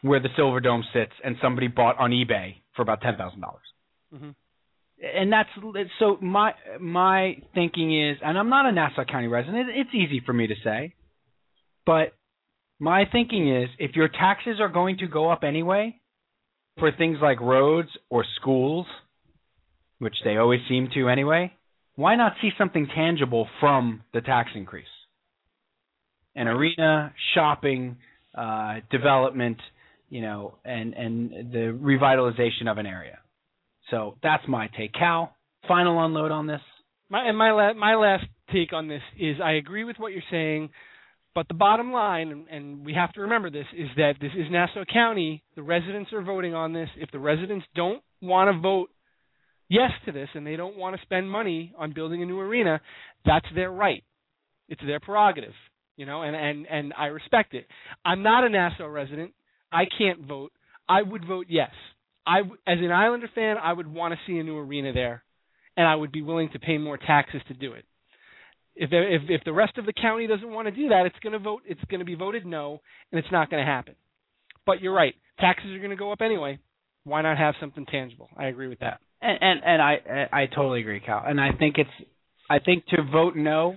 [0.02, 3.66] where the Silverdome sits, and somebody bought on eBay for about ten thousand dollars.
[4.12, 4.34] Mhm.
[5.02, 5.50] And that's
[5.98, 6.18] so.
[6.20, 9.68] My my thinking is, and I'm not a Nassau County resident.
[9.70, 10.94] It's easy for me to say,
[11.84, 12.14] but
[12.78, 16.00] my thinking is, if your taxes are going to go up anyway,
[16.78, 18.86] for things like roads or schools,
[19.98, 21.52] which they always seem to anyway,
[21.96, 24.86] why not see something tangible from the tax increase?
[26.36, 27.96] An arena, shopping,
[28.36, 29.58] uh, development,
[30.08, 33.18] you know, and and the revitalization of an area.
[33.90, 34.92] So that's my take.
[34.92, 35.36] Cal,
[35.68, 36.60] final unload on this.
[37.08, 40.22] My and my la- my last take on this is I agree with what you're
[40.30, 40.70] saying,
[41.34, 44.50] but the bottom line, and, and we have to remember this, is that this is
[44.50, 45.42] Nassau County.
[45.56, 46.88] The residents are voting on this.
[46.96, 48.90] If the residents don't want to vote
[49.68, 52.80] yes to this and they don't want to spend money on building a new arena,
[53.24, 54.04] that's their right.
[54.68, 55.52] It's their prerogative,
[55.96, 57.66] you know, and and and I respect it.
[58.04, 59.32] I'm not a Nassau resident.
[59.72, 60.52] I can't vote.
[60.88, 61.70] I would vote yes.
[62.26, 65.24] I as an Islander fan, I would want to see a new arena there
[65.76, 67.84] and I would be willing to pay more taxes to do it.
[68.76, 71.32] If if if the rest of the county doesn't want to do that, it's going
[71.32, 71.62] to vote.
[71.66, 72.80] It's going to be voted no,
[73.12, 73.94] and it's not going to happen.
[74.66, 75.14] But you're right.
[75.38, 76.58] Taxes are going to go up anyway.
[77.04, 78.28] Why not have something tangible?
[78.36, 79.00] I agree with that.
[79.22, 81.22] And and, and I I totally agree, Cal.
[81.24, 82.08] And I think it's
[82.50, 83.76] I think to vote no,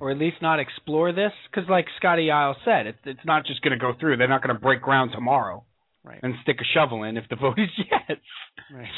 [0.00, 3.62] or at least not explore this, because like Scotty Isle said, it's it's not just
[3.62, 4.16] going to go through.
[4.16, 5.64] They're not going to break ground tomorrow
[6.04, 6.18] Right.
[6.22, 8.18] and stick a shovel in if the vote is yes.
[8.74, 8.88] Right.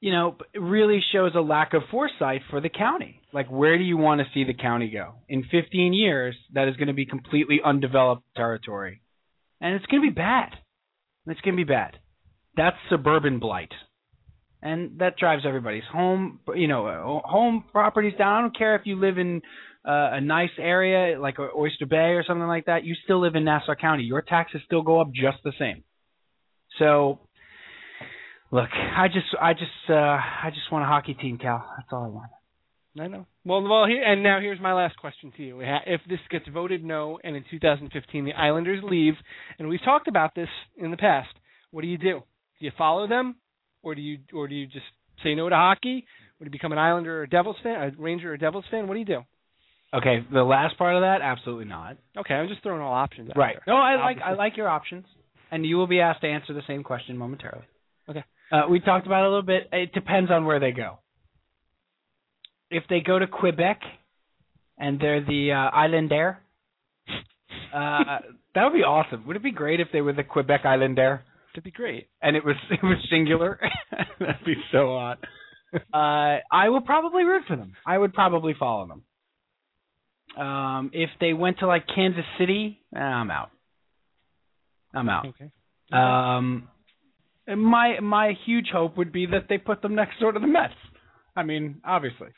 [0.00, 3.20] you know, it really shows a lack of foresight for the county.
[3.32, 5.14] Like, where do you want to see the county go?
[5.28, 9.02] In 15 years, that is going to be completely undeveloped territory.
[9.60, 10.50] And it's going to be bad.
[11.26, 11.96] It's going to be bad.
[12.56, 13.72] That's suburban blight.
[14.62, 18.36] And that drives everybody's home, you know, home properties down.
[18.36, 19.40] I don't care if you live in
[19.84, 22.84] uh, a nice area like Oyster Bay or something like that.
[22.84, 24.04] You still live in Nassau County.
[24.04, 25.84] Your taxes still go up just the same.
[26.78, 27.18] So,
[28.50, 31.64] look, I just, I just, uh, I just want a hockey team, Cal.
[31.76, 32.30] That's all I want.
[32.98, 33.26] I know.
[33.44, 35.60] Well, well, and now here's my last question to you.
[35.60, 39.14] If this gets voted no, and in 2015 the Islanders leave,
[39.58, 41.28] and we've talked about this in the past,
[41.70, 42.22] what do you do?
[42.58, 43.36] Do you follow them,
[43.82, 44.84] or do you, or do you just
[45.22, 46.04] say no to hockey?
[46.38, 48.88] Would you become an Islander or a Devils fan, a Ranger or Devils fan?
[48.88, 49.20] What do you do?
[49.94, 51.96] Okay, the last part of that, absolutely not.
[52.16, 53.56] Okay, I'm just throwing all options out Right.
[53.66, 53.74] there.
[53.74, 55.04] No, I like, I like your options,
[55.50, 57.64] and you will be asked to answer the same question momentarily.
[58.08, 58.22] Okay.
[58.52, 59.68] Uh, we talked about it a little bit.
[59.72, 60.98] It depends on where they go.
[62.70, 63.80] If they go to Quebec,
[64.78, 66.38] and they're the uh, Islander,
[67.74, 68.18] uh,
[68.54, 69.26] that would be awesome.
[69.26, 71.22] Would it be great if they were the Quebec Islander?
[71.52, 72.08] That'd be great.
[72.22, 73.58] and it was it was singular.
[74.20, 75.18] That'd be so hot.
[75.92, 77.72] Uh, I will probably root for them.
[77.86, 79.02] I would probably follow them.
[80.38, 83.50] Um, if they went to like Kansas City, eh, I'm out.
[84.94, 85.26] I'm out.
[85.26, 85.50] Okay.
[85.92, 86.68] Um,
[87.48, 90.74] my my huge hope would be that they put them next door to the Mets.
[91.36, 92.28] I mean, obviously.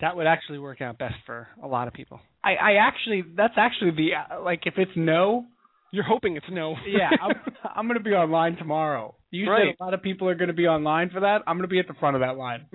[0.00, 2.20] That would actually work out best for a lot of people.
[2.42, 5.44] I, I actually that's actually the uh, like if it's no,
[5.92, 6.74] You're hoping it's no.
[6.86, 7.32] yeah, I'm,
[7.76, 9.14] I'm going to be online tomorrow.
[9.30, 9.68] You Right.
[9.68, 11.42] said a lot of people are going to be online for that.
[11.46, 12.66] I'm going to be at the front of that line.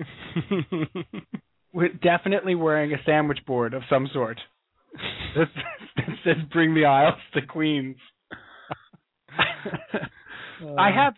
[1.72, 4.38] We're definitely wearing a sandwich board of some sort
[5.36, 5.48] that
[5.96, 7.96] that says "Bring the Isles to Queens."
[10.60, 10.74] Uh.
[10.74, 11.14] I have,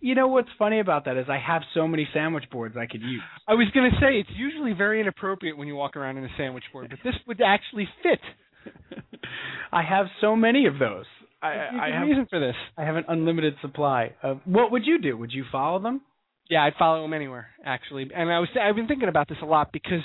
[0.00, 3.02] you know, what's funny about that is I have so many sandwich boards I could
[3.02, 3.20] use.
[3.46, 6.30] I was going to say it's usually very inappropriate when you walk around in a
[6.38, 8.20] sandwich board, but this would actually fit.
[9.72, 11.04] I have so many of those.
[11.42, 12.54] I, I a have, reason for this.
[12.76, 14.40] I have an unlimited supply of.
[14.44, 15.16] What would you do?
[15.16, 16.02] Would you follow them?
[16.48, 19.46] Yeah, I'd follow them anywhere actually, and I was I've been thinking about this a
[19.46, 20.02] lot because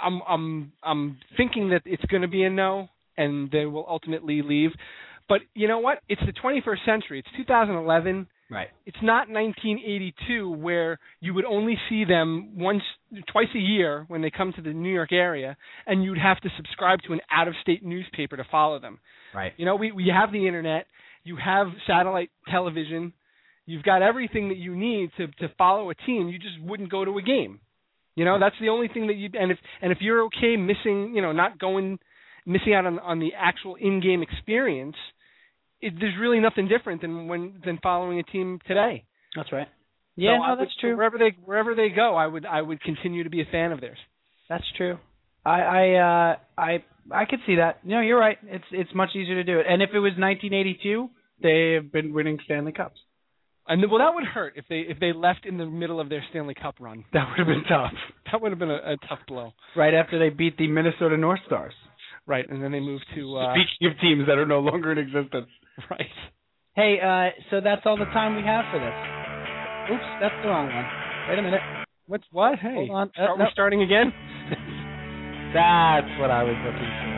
[0.00, 4.42] I'm I'm I'm thinking that it's going to be a no, and they will ultimately
[4.42, 4.70] leave.
[5.28, 5.98] But you know what?
[6.08, 7.18] It's the 21st century.
[7.18, 8.28] It's 2011.
[8.48, 8.68] Right.
[8.84, 12.82] It's not 1982 where you would only see them once,
[13.32, 16.48] twice a year when they come to the New York area, and you'd have to
[16.56, 19.00] subscribe to an out-of-state newspaper to follow them.
[19.34, 19.52] Right.
[19.56, 20.86] You know, we we have the internet,
[21.24, 23.12] you have satellite television,
[23.66, 26.28] You've got everything that you need to to follow a team.
[26.28, 27.60] You just wouldn't go to a game.
[28.16, 31.12] You know, that's the only thing that you and if and if you're okay missing,
[31.14, 31.98] you know, not going
[32.46, 34.96] missing out on on the actual in-game experience,
[35.80, 39.04] it, there's really nothing different than when than following a team today.
[39.36, 39.68] That's right.
[40.16, 40.96] Yeah, So I no, would- that's true.
[40.96, 43.80] Wherever they wherever they go, I would I would continue to be a fan of
[43.80, 43.98] theirs.
[44.48, 44.98] That's true.
[45.44, 45.84] I I
[46.32, 47.84] uh I I could see that.
[47.84, 48.38] No, you're right.
[48.44, 49.66] It's it's much easier to do it.
[49.68, 51.10] And if it was 1982,
[51.42, 52.98] they have been winning Stanley Cups.
[53.68, 56.24] And well, that would hurt if they if they left in the middle of their
[56.30, 57.04] Stanley Cup run.
[57.12, 57.92] That would have been tough.
[58.32, 59.52] That would have been a, a tough blow.
[59.76, 61.74] Right after they beat the Minnesota North Stars.
[62.26, 64.98] Right, and then they moved to uh, Speaking of teams that are no longer in
[64.98, 65.46] existence.
[65.90, 66.10] right.
[66.74, 69.94] Hey, uh, so that's all the time we have for this.
[69.94, 70.84] Oops, that's the wrong one.
[71.30, 71.60] Wait a minute.
[72.06, 72.58] What's what?
[72.58, 73.08] Hey, Hold on.
[73.16, 73.50] Uh, we're no.
[73.52, 74.12] starting again.
[75.54, 77.15] That's what I was looking for.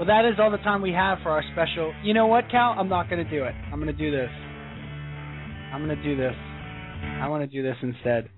[0.00, 1.92] Well, that is all the time we have for our special.
[2.02, 2.74] You know what, Cal?
[2.78, 3.54] I'm not going to do it.
[3.70, 4.30] I'm going to do this.
[5.74, 6.32] I'm going to do this.
[7.20, 8.30] I want to do this instead.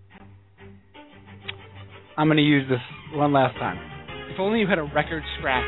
[2.18, 2.80] I'm going to use this
[3.14, 3.78] one last time.
[4.34, 5.62] If only you had a record scratch.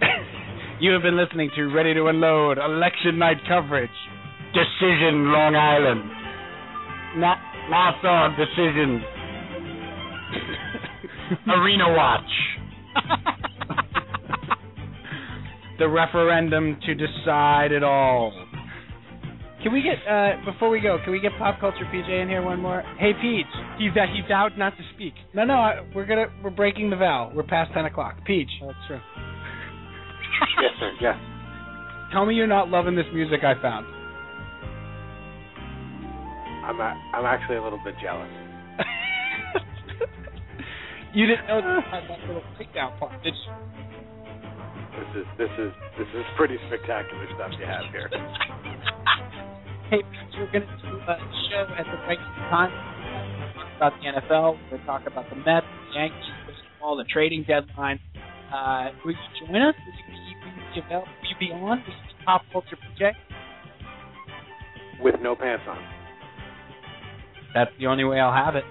[0.80, 3.88] You have been listening to Ready to Unload Election Night coverage.
[4.52, 6.02] Decision Long Island.
[7.16, 9.13] Na- Nassau Decision.
[11.48, 12.22] Arena Watch.
[15.78, 18.32] the referendum to decide it all.
[19.62, 20.98] Can we get uh before we go?
[21.02, 22.82] Can we get pop culture PJ in here one more?
[22.98, 23.46] Hey Peach.
[23.78, 25.14] He that he vowed not to speak.
[25.32, 27.32] No, no, I, we're gonna we're breaking the vow.
[27.34, 28.16] We're past ten o'clock.
[28.26, 28.50] Peach.
[28.62, 29.00] Oh, that's true.
[30.60, 30.92] Yes, sir.
[31.00, 31.16] Yes.
[32.12, 33.86] Tell me you're not loving this music I found.
[36.64, 38.30] I'm a, I'm actually a little bit jealous.
[41.14, 43.52] you didn't know that had that little breakdown part, did you?
[44.94, 48.10] This is this is this is pretty spectacular stuff you have here.
[49.90, 50.00] Hey,
[50.38, 51.16] we're going to do a
[51.50, 52.72] show at the regular time.
[52.72, 54.56] We're talk about the NFL.
[54.56, 58.00] We're going to talk about the Mets, the Yankees, baseball, the trading deadline.
[58.50, 59.74] Uh, will you join us?
[59.76, 60.94] Will you be, will you be.
[60.94, 61.78] Will you be on?
[61.80, 63.18] This be Pop Culture Project.
[65.02, 65.78] With no pants on.
[67.52, 68.64] That's the only way I'll have it.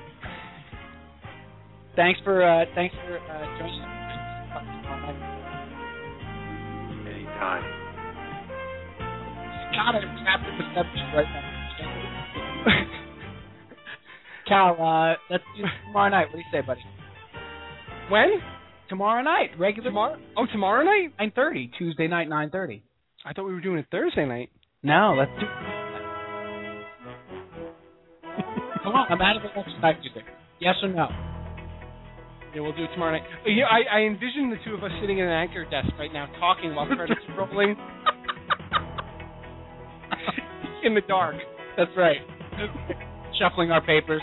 [1.96, 3.88] Thanks for uh, thanks for uh, joining us.
[7.06, 7.64] Anytime.
[9.74, 11.44] God, I'm trapped in the subject right now.
[14.48, 16.28] Cal, uh, let's do tomorrow night.
[16.30, 16.82] What do you say, buddy?
[18.10, 18.42] When?
[18.90, 20.18] Tomorrow night, regular Tomorrow?
[20.36, 21.14] Oh, tomorrow night?
[21.20, 22.82] nine thirty, Tuesday night, nine thirty.
[23.24, 24.50] I thought we were doing it Thursday night.
[24.82, 25.46] No, let's do.
[28.84, 30.24] Come on, I'm out of election night music.
[30.60, 31.08] Yes or no?
[32.54, 33.24] Yeah, we'll do it tomorrow night.
[33.46, 36.14] Uh, Yeah, I, I envision the two of us sitting at an anchor desk right
[36.14, 37.76] now talking while credits are rolling
[40.84, 41.36] in the dark.
[41.78, 42.18] That's right.
[43.40, 44.22] Shuffling our papers,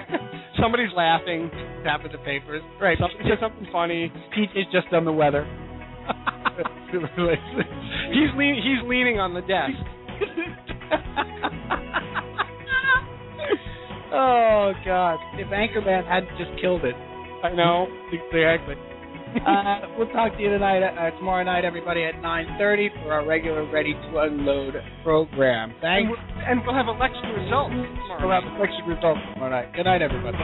[0.60, 1.50] Somebody's laughing.
[1.82, 2.62] tapping the papers.
[2.80, 2.98] Right.
[3.00, 4.12] Somebody says something funny.
[4.34, 5.46] Pete is just on the weather.
[6.92, 9.72] he's lean, he's leaning on the desk.
[14.12, 15.18] oh God!
[15.38, 16.94] If Anchorman hadn't just killed it.
[17.42, 17.86] I know.
[18.12, 18.76] Exactly.
[19.46, 23.64] uh, we'll talk to you tonight, uh, tomorrow night, everybody, at 9:30 for our regular
[23.70, 25.70] Ready to Unload program.
[25.70, 26.10] And Thanks.
[26.10, 28.20] we'll, and we'll have election results tomorrow.
[28.20, 29.72] We'll have election results tomorrow night.
[29.74, 30.38] Good night, everybody.